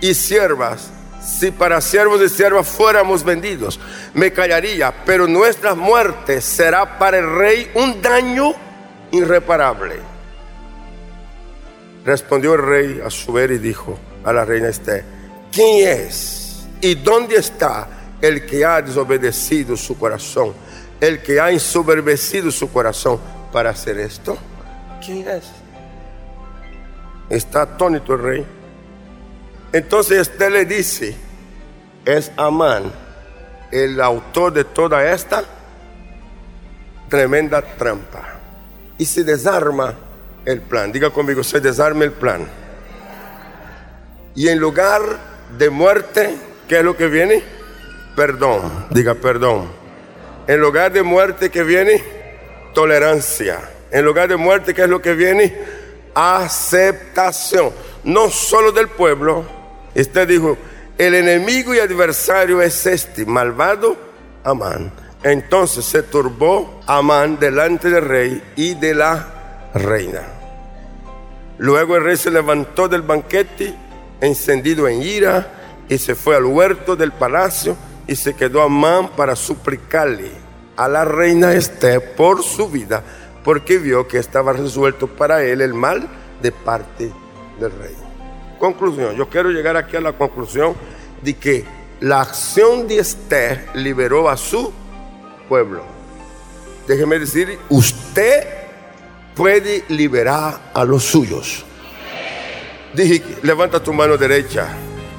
y 0.00 0.14
siervas 0.14 0.90
si 1.24 1.50
para 1.50 1.80
siervos 1.80 2.20
y 2.20 2.28
siervas 2.28 2.68
fuéramos 2.68 3.24
vendidos, 3.24 3.80
me 4.12 4.32
callaría, 4.32 4.92
pero 5.06 5.26
nuestra 5.26 5.74
muerte 5.74 6.40
será 6.40 6.98
para 6.98 7.18
el 7.18 7.34
rey 7.34 7.70
un 7.74 8.02
daño 8.02 8.52
irreparable. 9.10 9.96
Respondió 12.04 12.54
el 12.54 12.62
rey 12.62 13.00
a 13.04 13.08
su 13.08 13.32
vez 13.32 13.50
y 13.52 13.58
dijo 13.58 13.98
a 14.24 14.32
la 14.32 14.44
reina 14.44 14.68
Esther, 14.68 15.04
¿quién 15.50 15.88
es 15.88 16.66
y 16.80 16.94
dónde 16.96 17.36
está 17.36 17.88
el 18.20 18.44
que 18.44 18.64
ha 18.64 18.82
desobedecido 18.82 19.76
su 19.76 19.98
corazón, 19.98 20.52
el 21.00 21.22
que 21.22 21.40
ha 21.40 21.50
ensoberbecido 21.50 22.50
su 22.50 22.70
corazón 22.70 23.18
para 23.50 23.70
hacer 23.70 23.98
esto? 23.98 24.36
¿Quién 25.04 25.26
es? 25.28 25.44
Está 27.30 27.62
atónito 27.62 28.12
el 28.14 28.22
rey. 28.22 28.46
Entonces 29.74 30.28
Esther 30.28 30.52
le 30.52 30.64
dice, 30.64 31.16
es 32.04 32.30
Amán 32.36 32.92
el 33.72 34.00
autor 34.00 34.52
de 34.52 34.62
toda 34.62 35.04
esta 35.12 35.42
tremenda 37.08 37.60
trampa. 37.60 38.38
Y 38.98 39.04
se 39.04 39.24
desarma 39.24 39.92
el 40.44 40.60
plan. 40.60 40.92
Diga 40.92 41.10
conmigo, 41.10 41.42
se 41.42 41.58
desarma 41.58 42.04
el 42.04 42.12
plan. 42.12 42.46
Y 44.36 44.46
en 44.46 44.60
lugar 44.60 45.02
de 45.58 45.70
muerte, 45.70 46.36
¿qué 46.68 46.78
es 46.78 46.84
lo 46.84 46.96
que 46.96 47.08
viene? 47.08 47.42
Perdón. 48.14 48.86
Diga 48.90 49.16
perdón. 49.16 49.66
En 50.46 50.60
lugar 50.60 50.92
de 50.92 51.02
muerte, 51.02 51.50
¿qué 51.50 51.64
viene? 51.64 52.00
Tolerancia. 52.74 53.58
En 53.90 54.04
lugar 54.04 54.28
de 54.28 54.36
muerte, 54.36 54.72
¿qué 54.72 54.82
es 54.82 54.88
lo 54.88 55.02
que 55.02 55.14
viene? 55.14 55.52
Aceptación. 56.14 57.72
No 58.04 58.30
solo 58.30 58.70
del 58.70 58.86
pueblo. 58.86 59.63
Usted 59.94 60.28
dijo, 60.28 60.58
el 60.98 61.14
enemigo 61.14 61.74
y 61.74 61.78
adversario 61.78 62.62
es 62.62 62.86
este, 62.86 63.26
malvado 63.26 63.96
Amán. 64.42 64.92
Entonces 65.22 65.84
se 65.84 66.02
turbó 66.02 66.80
Amán 66.86 67.38
delante 67.38 67.88
del 67.90 68.04
rey 68.04 68.42
y 68.56 68.74
de 68.74 68.94
la 68.94 69.70
reina. 69.74 70.22
Luego 71.58 71.96
el 71.96 72.04
rey 72.04 72.16
se 72.16 72.30
levantó 72.30 72.88
del 72.88 73.02
banquete, 73.02 73.74
encendido 74.20 74.88
en 74.88 75.02
ira, 75.02 75.46
y 75.88 75.98
se 75.98 76.14
fue 76.14 76.36
al 76.36 76.44
huerto 76.44 76.96
del 76.96 77.12
palacio 77.12 77.76
y 78.06 78.16
se 78.16 78.34
quedó 78.34 78.62
Amán 78.62 79.10
para 79.16 79.36
suplicarle 79.36 80.30
a 80.76 80.88
la 80.88 81.04
reina 81.04 81.52
Esther 81.52 82.14
por 82.14 82.42
su 82.42 82.68
vida, 82.68 83.02
porque 83.44 83.78
vio 83.78 84.08
que 84.08 84.18
estaba 84.18 84.52
resuelto 84.52 85.06
para 85.06 85.42
él 85.42 85.60
el 85.60 85.74
mal 85.74 86.08
de 86.42 86.52
parte 86.52 87.12
del 87.60 87.70
rey. 87.72 88.03
Conclusión, 88.58 89.16
yo 89.16 89.28
quiero 89.28 89.50
llegar 89.50 89.76
aquí 89.76 89.96
a 89.96 90.00
la 90.00 90.12
conclusión 90.12 90.74
de 91.22 91.34
que 91.34 91.64
la 92.00 92.20
acción 92.20 92.86
de 92.86 92.98
Esther 92.98 93.68
liberó 93.74 94.28
a 94.28 94.36
su 94.36 94.72
pueblo. 95.48 95.82
Déjeme 96.86 97.18
decir, 97.18 97.58
usted 97.70 98.46
puede 99.34 99.84
liberar 99.88 100.70
a 100.74 100.84
los 100.84 101.02
suyos. 101.02 101.64
Dije, 102.92 103.22
levanta 103.42 103.82
tu 103.82 103.92
mano 103.92 104.16
derecha. 104.16 104.68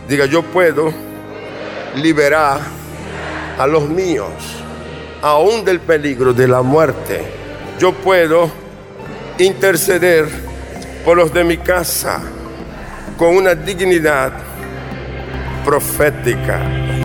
Diga, 0.08 0.26
yo 0.26 0.44
puedo 0.44 0.94
liberar 1.96 2.62
a 3.58 3.68
los 3.68 3.90
míos, 3.90 4.32
aún 5.22 5.66
del 5.66 5.80
peligro 5.80 6.34
de 6.34 6.48
la 6.48 6.62
muerte. 6.62 7.26
Yo 7.80 7.94
puedo 7.94 8.50
interceder 9.40 10.28
por 11.04 11.18
los 11.18 11.34
de 11.34 11.44
mi 11.44 11.58
casa 11.58 12.22
con 13.18 13.36
una 13.36 13.56
dignidad 13.56 14.34
profética. 15.64 17.05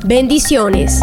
Bendiciones. 0.03 1.01